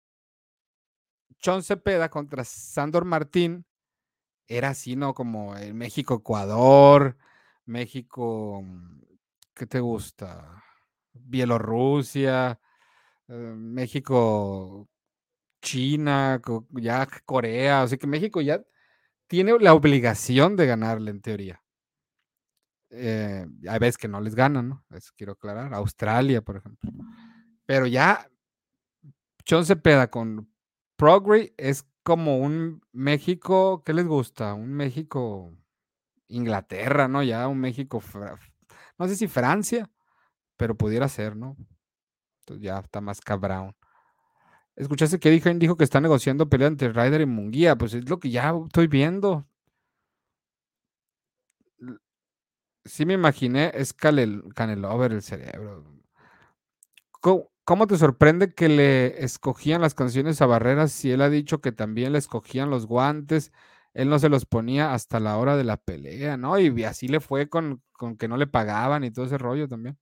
[1.39, 3.67] Chon Cepeda contra Sandor Martín
[4.47, 5.15] era así, ¿no?
[5.15, 7.17] Como el México-Ecuador,
[7.65, 8.65] México,
[9.55, 10.63] ¿qué te gusta?
[11.13, 12.61] Bielorrusia,
[13.29, 14.89] eh, México,
[15.63, 16.41] China,
[16.71, 18.63] ya Corea, así que México ya
[19.27, 21.62] tiene la obligación de ganarle en teoría.
[22.95, 24.85] Eh, hay veces que no les ganan, ¿no?
[24.91, 25.73] Eso quiero aclarar.
[25.75, 26.91] Australia, por ejemplo.
[27.65, 28.29] Pero ya
[29.45, 30.53] Chon Cepeda con
[30.97, 34.55] Progrey es como un México, ¿qué les gusta?
[34.55, 35.53] Un México
[36.29, 37.23] Inglaterra, ¿no?
[37.23, 38.03] Ya un México,
[38.99, 39.91] no sé si Francia,
[40.57, 41.57] pero pudiera ser, ¿no?
[42.41, 43.75] Entonces ya está más cabrón.
[44.75, 48.19] Escuchaste que dijo, dijo que está negociando pelea entre Ryder y Munguía, pues es lo
[48.19, 49.47] que ya estoy viendo.
[52.85, 55.85] Sí me imaginé, es Canelover el cerebro.
[57.21, 61.61] ¿Cómo, ¿Cómo, te sorprende que le escogían las canciones a Barreras si él ha dicho
[61.61, 63.53] que también le escogían los guantes?
[63.95, 66.59] Él no se los ponía hasta la hora de la pelea, ¿no?
[66.59, 69.99] Y así le fue con, con que no le pagaban y todo ese rollo también.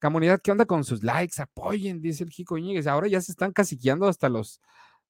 [0.00, 1.40] Comunidad, ¿qué onda con sus likes?
[1.40, 2.86] Apoyen, dice el Jico Íñiguez.
[2.88, 4.60] Ahora ya se están caciqueando hasta los,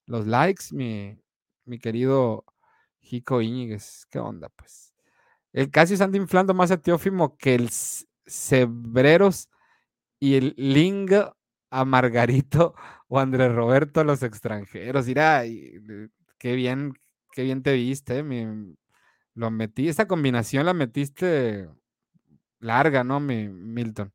[0.07, 1.19] los likes, mi,
[1.65, 2.45] mi querido
[3.01, 4.07] Jico Íñiguez.
[4.11, 4.92] ¿Qué onda, pues?
[5.53, 7.71] El casi se anda inflando más a Teófimo que el
[8.27, 9.49] Cebreros
[10.21, 11.37] y el Linga
[11.71, 12.75] a Margarito
[13.09, 15.07] o Andrés Roberto a los extranjeros.
[15.07, 15.45] Mira,
[16.39, 16.95] qué bien,
[17.33, 18.25] qué bien te viste.
[19.35, 21.69] Lo metí, esta combinación la metiste
[22.61, 24.13] larga, ¿no, mi Milton?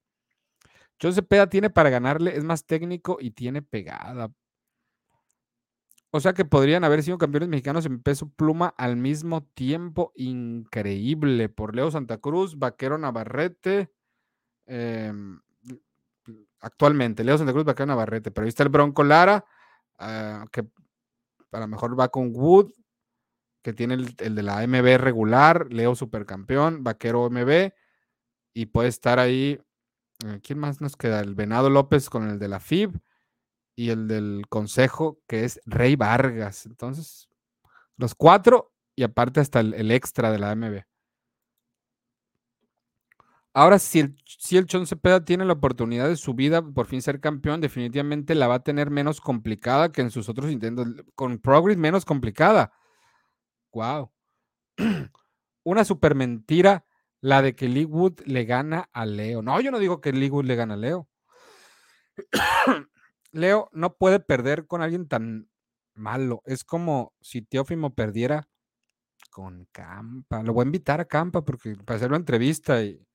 [1.02, 4.32] José Peda tiene para ganarle, es más técnico y tiene pegada.
[6.18, 10.14] O sea que podrían haber sido campeones mexicanos en peso pluma al mismo tiempo.
[10.16, 11.48] Increíble.
[11.48, 13.94] Por Leo Santa Cruz, Vaquero Navarrete.
[14.66, 15.40] em,
[16.60, 17.24] actualmente.
[17.24, 18.32] Leo Santa Cruz, Vaquero Navarrete.
[18.32, 19.46] Pero ahí está el Bronco Lara,
[20.00, 20.68] ah, que
[21.52, 22.72] a lo mejor va con Wood,
[23.62, 27.74] que tiene el, de la MB regular, Leo Supercampeón, Vaquero MB,
[28.56, 29.62] y puede estar ahí.
[30.26, 31.20] Eh, ¿Quién más nos queda?
[31.20, 33.00] El Venado López con el de la FIB
[33.78, 36.66] y el del Consejo, que es Rey Vargas.
[36.66, 37.30] Entonces,
[37.96, 40.82] los cuatro y aparte hasta el, extra de la MB.
[43.54, 47.04] Ahora, si el, si el Chon Cepeda tiene la oportunidad de su vida por fin
[47.04, 50.88] ser campeón, definitivamente la va a tener menos complicada que en sus otros intentos.
[51.14, 52.74] Con Progress menos complicada.
[53.74, 54.12] Wow.
[55.64, 56.86] Una super mentira
[57.22, 59.44] la de que Lee Wood le gana a Leo.
[59.44, 61.08] No, yo no digo que Lee Wood le gana a Leo.
[63.32, 65.50] Leo no puede perder con alguien tan
[65.94, 66.42] malo.
[66.46, 68.48] Es como si Teófimo perdiera
[69.30, 70.44] con Campa.
[70.44, 73.06] Lo voy a invitar a Campa porque para hacer una entrevista y,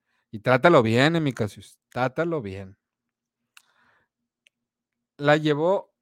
[0.42, 1.60] trátalo bien, en mi caso.
[1.90, 2.76] Trátalo bien.
[5.18, 5.92] La llevó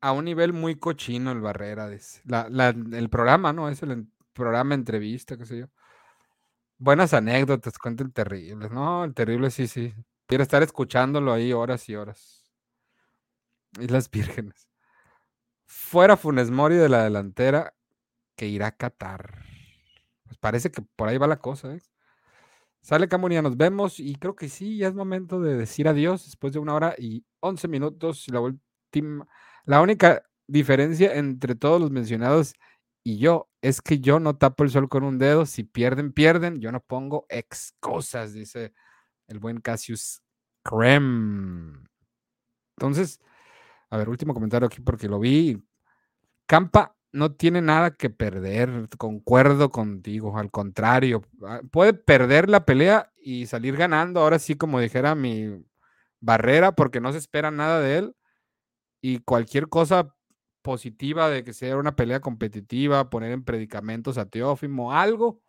[0.00, 1.88] a un nivel muy cochino el Barrera.
[1.90, 3.68] el programa, ¿no?
[3.68, 5.66] Es el programa entrevista, qué sé yo.
[6.78, 8.70] Buenas anécdotas, cuenten terribles.
[8.70, 9.92] No, el terrible sí, sí.
[10.26, 12.37] Quiero estar escuchándolo ahí horas y horas.
[13.78, 14.68] Y las vírgenes.
[15.66, 17.74] Fuera Funes Mori de la delantera
[18.36, 19.44] que irá a Qatar.
[20.24, 21.80] Pues parece que por ahí va la cosa, ¿eh?
[22.80, 26.52] Sale Camunia, nos vemos y creo que sí, ya es momento de decir adiós después
[26.52, 28.26] de una hora y once minutos.
[28.28, 29.26] La última,
[29.64, 32.54] la única diferencia entre todos los mencionados
[33.04, 35.46] y yo es que yo no tapo el sol con un dedo.
[35.46, 36.60] Si pierden, pierden.
[36.60, 38.72] Yo no pongo excusas, dice
[39.28, 40.22] el buen Cassius
[40.62, 41.88] Creme.
[42.76, 43.20] Entonces,
[43.90, 45.62] a ver, último comentario aquí porque lo vi.
[46.46, 53.12] Campa no tiene nada que perder, concuerdo contigo, al contrario, ah, puede perder la pelea
[53.16, 55.64] y salir ganando, ahora sí como dijera mi
[56.20, 58.16] barrera, porque no se espera nada de él
[59.00, 60.14] y cualquier cosa
[60.62, 65.40] positiva de que sea una pelea competitiva, poner en predicamentos a Teófimo, algo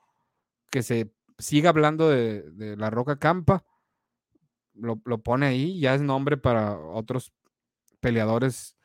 [0.72, 3.66] que se siga hablando de, la Roca Campa,
[4.74, 7.34] lo, lo, pone ahí, ya es nombre para otros
[8.00, 8.76] peleadores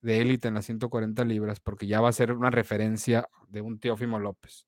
[0.00, 3.80] de élite en las 140 libras, porque ya va a ser una referencia de un
[3.80, 4.66] Teófimo López.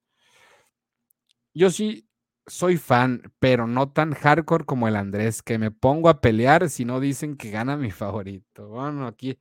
[1.54, 2.08] Yo sí
[2.46, 6.84] soy fan, pero no tan hardcore como el Andrés, que me pongo a pelear si
[6.84, 8.68] no dicen que gana mi favorito.
[8.68, 9.38] Bueno, aquí,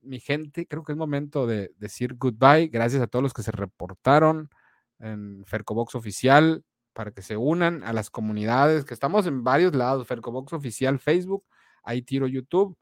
[0.00, 2.68] mi gente, creo que es momento de decir goodbye.
[2.68, 4.50] Gracias a todos los que se reportaron
[4.98, 6.64] en Fercobox Oficial
[6.94, 11.44] para que se unan a las comunidades, que estamos en varios lados, Fercobox Oficial Facebook,
[11.82, 12.78] ahí tiro YouTube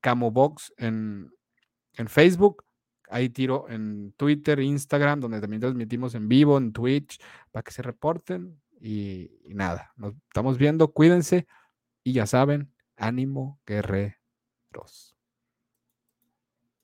[0.00, 1.30] Camobox en,
[1.94, 2.64] en Facebook.
[3.10, 7.18] Ahí tiro en Twitter, Instagram, donde también transmitimos en vivo, en Twitch,
[7.50, 8.60] para que se reporten.
[8.80, 10.92] Y, y nada, nos estamos viendo.
[10.92, 11.46] Cuídense.
[12.04, 15.17] Y ya saben, ánimo, guerreros.